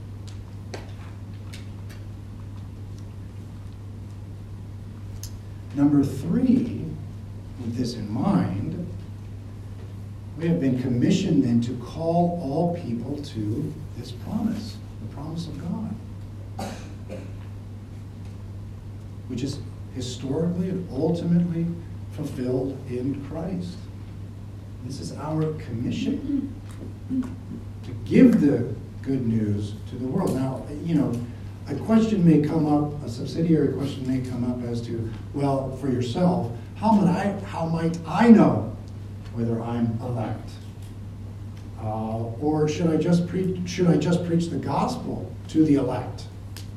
Number 5.74 6.04
three, 6.04 6.84
with 7.60 7.76
this 7.76 7.94
in 7.94 8.12
mind, 8.12 8.86
we 10.36 10.46
have 10.48 10.60
been 10.60 10.80
commissioned 10.82 11.44
then 11.44 11.60
to 11.62 11.76
call 11.76 12.40
all 12.42 12.76
people 12.76 13.16
to 13.22 13.72
this 13.96 14.12
promise, 14.12 14.76
the 15.00 15.14
promise 15.14 15.46
of 15.46 15.58
God, 15.60 16.68
which 19.28 19.42
is 19.42 19.60
historically 19.94 20.70
and 20.70 20.88
ultimately 20.92 21.66
fulfilled 22.12 22.78
in 22.88 23.24
Christ. 23.28 23.76
This 24.84 25.00
is 25.00 25.12
our 25.12 25.52
commission 25.54 26.54
to 27.84 27.90
give 28.04 28.40
the 28.40 28.74
good 29.02 29.26
news 29.26 29.74
to 29.90 29.96
the 29.96 30.06
world. 30.06 30.34
Now, 30.34 30.66
you 30.84 30.96
know, 30.96 31.12
a 31.72 31.84
question 31.84 32.24
may 32.24 32.46
come 32.46 32.66
up, 32.66 33.02
a 33.02 33.08
subsidiary 33.08 33.72
question 33.72 34.06
may 34.06 34.28
come 34.28 34.50
up 34.50 34.62
as 34.70 34.80
to, 34.82 35.10
well, 35.32 35.74
for 35.76 35.88
yourself, 35.88 36.52
how 36.76 36.92
might 36.92 37.08
I, 37.08 37.40
how 37.46 37.66
might 37.66 37.98
I 38.06 38.28
know 38.28 38.76
whether 39.34 39.60
I'm 39.62 39.98
elect? 40.02 40.50
Uh, 41.82 42.24
or 42.40 42.68
should 42.68 42.90
I 42.90 42.96
just 42.96 43.26
preach? 43.26 43.68
Should 43.68 43.88
I 43.88 43.96
just 43.96 44.24
preach 44.24 44.46
the 44.48 44.56
gospel 44.56 45.32
to 45.48 45.64
the 45.64 45.76
elect? 45.76 46.26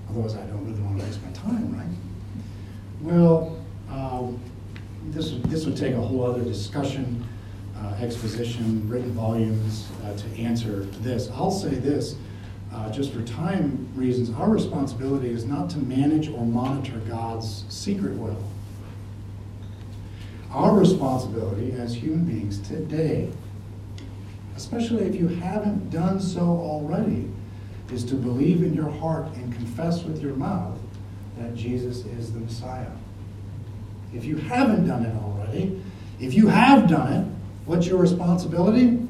Otherwise, 0.09 0.35
I 0.35 0.45
don't 0.47 0.65
really 0.65 0.81
want 0.81 0.99
to 0.99 1.05
waste 1.05 1.19
my 1.23 1.31
time, 1.31 1.77
right? 1.77 1.85
Well, 3.01 3.63
um, 3.91 4.39
this 5.09 5.31
this 5.45 5.65
would 5.65 5.77
take 5.77 5.93
a 5.93 6.01
whole 6.01 6.23
other 6.25 6.43
discussion, 6.43 7.23
uh, 7.77 7.95
exposition, 8.01 8.89
written 8.89 9.11
volumes 9.11 9.87
uh, 10.03 10.17
to 10.17 10.41
answer 10.41 10.85
this. 11.01 11.29
I'll 11.31 11.51
say 11.51 11.75
this. 11.75 12.15
Uh, 12.73 12.91
just 12.91 13.13
for 13.13 13.21
time 13.21 13.84
reasons, 13.95 14.29
our 14.37 14.49
responsibility 14.49 15.29
is 15.29 15.45
not 15.45 15.69
to 15.71 15.77
manage 15.79 16.29
or 16.29 16.45
monitor 16.45 16.99
God's 17.07 17.65
secret 17.69 18.15
will. 18.15 18.41
Our 20.51 20.77
responsibility 20.77 21.73
as 21.73 21.95
human 21.95 22.25
beings 22.25 22.59
today, 22.59 23.31
especially 24.55 25.05
if 25.05 25.15
you 25.15 25.27
haven't 25.27 25.89
done 25.89 26.19
so 26.19 26.41
already, 26.41 27.29
is 27.91 28.03
to 28.05 28.15
believe 28.15 28.63
in 28.63 28.73
your 28.73 28.89
heart 28.89 29.27
and 29.35 29.53
confess 29.53 30.03
with 30.03 30.21
your 30.21 30.35
mouth 30.35 30.77
that 31.37 31.55
Jesus 31.55 32.05
is 32.05 32.33
the 32.33 32.39
Messiah. 32.39 32.91
If 34.13 34.23
you 34.25 34.37
haven't 34.37 34.87
done 34.87 35.05
it 35.05 35.15
already, 35.15 35.81
if 36.19 36.33
you 36.33 36.47
have 36.47 36.89
done 36.89 37.13
it, 37.13 37.27
what's 37.65 37.87
your 37.87 37.97
responsibility? 37.97 39.05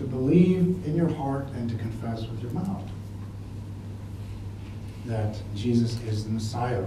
to 0.00 0.06
believe 0.06 0.82
in 0.86 0.96
your 0.96 1.10
heart 1.10 1.46
and 1.48 1.68
to 1.68 1.76
confess 1.76 2.22
with 2.22 2.42
your 2.42 2.50
mouth 2.52 2.89
that 5.10 5.36
Jesus 5.56 6.00
is 6.04 6.24
the 6.24 6.30
Messiah. 6.30 6.84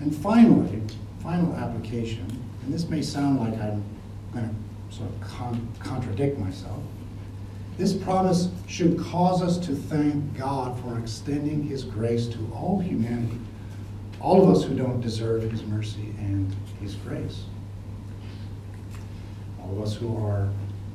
And 0.00 0.14
finally, 0.14 0.82
final 1.22 1.54
application, 1.54 2.26
and 2.62 2.72
this 2.72 2.88
may 2.88 3.02
sound 3.02 3.40
like 3.40 3.52
I'm 3.60 3.84
going 4.32 4.48
to 4.48 4.96
sort 4.96 5.10
of 5.10 5.20
con- 5.20 5.68
contradict 5.78 6.38
myself. 6.38 6.82
This 7.76 7.92
promise 7.92 8.48
should 8.66 8.98
cause 8.98 9.42
us 9.42 9.58
to 9.66 9.74
thank 9.74 10.36
God 10.36 10.80
for 10.80 10.98
extending 10.98 11.62
His 11.62 11.84
grace 11.84 12.26
to 12.28 12.38
all 12.54 12.78
humanity, 12.78 13.38
all 14.20 14.42
of 14.42 14.56
us 14.56 14.64
who 14.64 14.74
don't 14.74 15.00
deserve 15.00 15.50
His 15.50 15.62
mercy 15.64 16.14
and 16.18 16.54
His 16.80 16.94
grace 16.94 17.44
all 19.64 19.78
of 19.78 19.82
us 19.82 19.94
who 19.94 20.16
are 20.16 20.48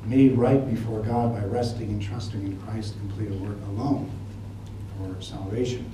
made 0.05 0.37
right 0.37 0.69
before 0.69 1.01
God 1.01 1.33
by 1.33 1.43
resting 1.45 1.89
and 1.89 2.01
trusting 2.01 2.41
in 2.41 2.59
Christ's 2.61 2.95
complete 2.97 3.31
work 3.31 3.57
alone 3.67 4.11
for 4.97 5.21
salvation. 5.21 5.91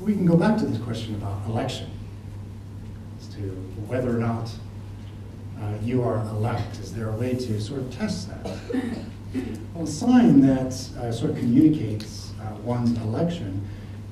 We 0.00 0.14
can 0.14 0.26
go 0.26 0.36
back 0.36 0.58
to 0.58 0.66
this 0.66 0.82
question 0.82 1.14
about 1.14 1.46
election, 1.46 1.90
as 3.20 3.28
to 3.34 3.40
whether 3.86 4.10
or 4.10 4.18
not 4.18 4.50
uh, 5.60 5.74
you 5.82 6.02
are 6.02 6.18
elect. 6.28 6.78
Is 6.80 6.92
there 6.92 7.08
a 7.08 7.16
way 7.16 7.34
to 7.34 7.60
sort 7.60 7.80
of 7.80 7.96
test 7.96 8.28
that? 8.28 8.58
Well, 9.72 9.84
a 9.84 9.86
sign 9.86 10.42
that 10.42 10.74
uh, 10.98 11.10
sort 11.10 11.30
of 11.30 11.38
communicates 11.38 12.32
uh, 12.38 12.54
one's 12.56 12.98
election 12.98 13.66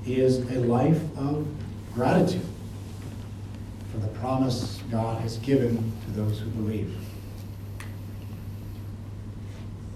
is 0.06 0.38
a 0.50 0.60
life 0.60 0.98
of 1.18 1.46
gratitude 1.92 2.40
for 3.92 3.98
the 3.98 4.08
promise 4.18 4.82
God 4.90 5.20
has 5.22 5.38
given 5.38 5.92
to 6.04 6.10
those 6.12 6.40
who 6.40 6.46
believe. 6.50 6.94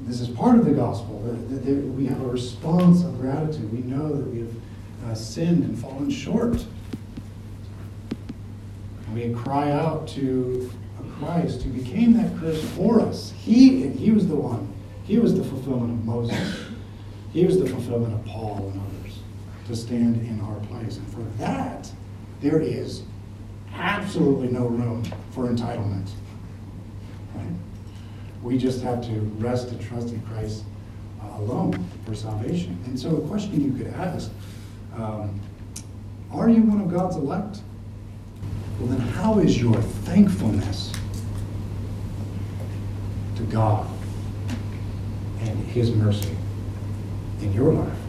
This 0.00 0.20
is 0.20 0.28
part 0.28 0.58
of 0.58 0.64
the 0.64 0.72
gospel. 0.72 1.20
That, 1.22 1.70
we 1.70 2.06
have 2.06 2.20
a 2.20 2.26
response 2.26 3.02
of 3.02 3.18
gratitude. 3.20 3.72
We 3.72 3.78
know 3.78 4.08
that 4.14 4.26
we 4.26 4.40
have 4.40 4.54
uh, 5.06 5.14
sinned 5.14 5.64
and 5.64 5.78
fallen 5.78 6.10
short. 6.10 6.64
We 9.14 9.32
cry 9.32 9.70
out 9.70 10.08
to 10.08 10.70
Christ 11.18 11.62
who 11.62 11.70
became 11.70 12.14
that 12.14 12.36
curse 12.38 12.62
for 12.70 13.00
us. 13.00 13.32
He, 13.38 13.88
he 13.88 14.10
was 14.10 14.26
the 14.26 14.34
one. 14.34 14.72
He 15.04 15.18
was 15.18 15.36
the 15.36 15.44
fulfillment 15.44 15.92
of 15.92 16.04
Moses. 16.04 16.60
He 17.32 17.44
was 17.44 17.58
the 17.58 17.66
fulfillment 17.66 18.14
of 18.14 18.24
Paul 18.26 18.72
and 18.72 18.80
others 18.80 19.18
to 19.68 19.76
stand 19.76 20.16
in 20.26 20.40
our 20.40 20.58
place. 20.66 20.96
And 20.96 21.08
for 21.12 21.22
that, 21.38 21.90
there 22.40 22.60
is 22.60 23.02
absolutely 23.74 24.48
no 24.48 24.66
room 24.66 25.04
for 25.32 25.48
entitlement. 25.48 26.08
Right? 27.34 27.46
We 28.42 28.58
just 28.58 28.82
have 28.82 29.02
to 29.04 29.20
rest 29.38 29.68
and 29.68 29.80
trust 29.80 30.08
in 30.10 30.20
Christ 30.22 30.64
uh, 31.22 31.40
alone 31.40 31.84
for 32.04 32.14
salvation. 32.14 32.78
And 32.86 32.98
so, 32.98 33.16
a 33.16 33.28
question 33.28 33.60
you 33.64 33.76
could 33.76 33.92
ask 33.94 34.30
um, 34.96 35.40
Are 36.30 36.48
you 36.48 36.62
one 36.62 36.80
of 36.80 36.90
God's 36.90 37.16
elect? 37.16 37.60
Well, 38.78 38.88
then, 38.88 39.00
how 39.00 39.38
is 39.38 39.60
your 39.60 39.80
thankfulness 39.80 40.92
to 43.36 43.42
God 43.44 43.88
and 45.40 45.58
His 45.68 45.90
mercy 45.92 46.36
in 47.40 47.52
your 47.52 47.72
life? 47.72 48.03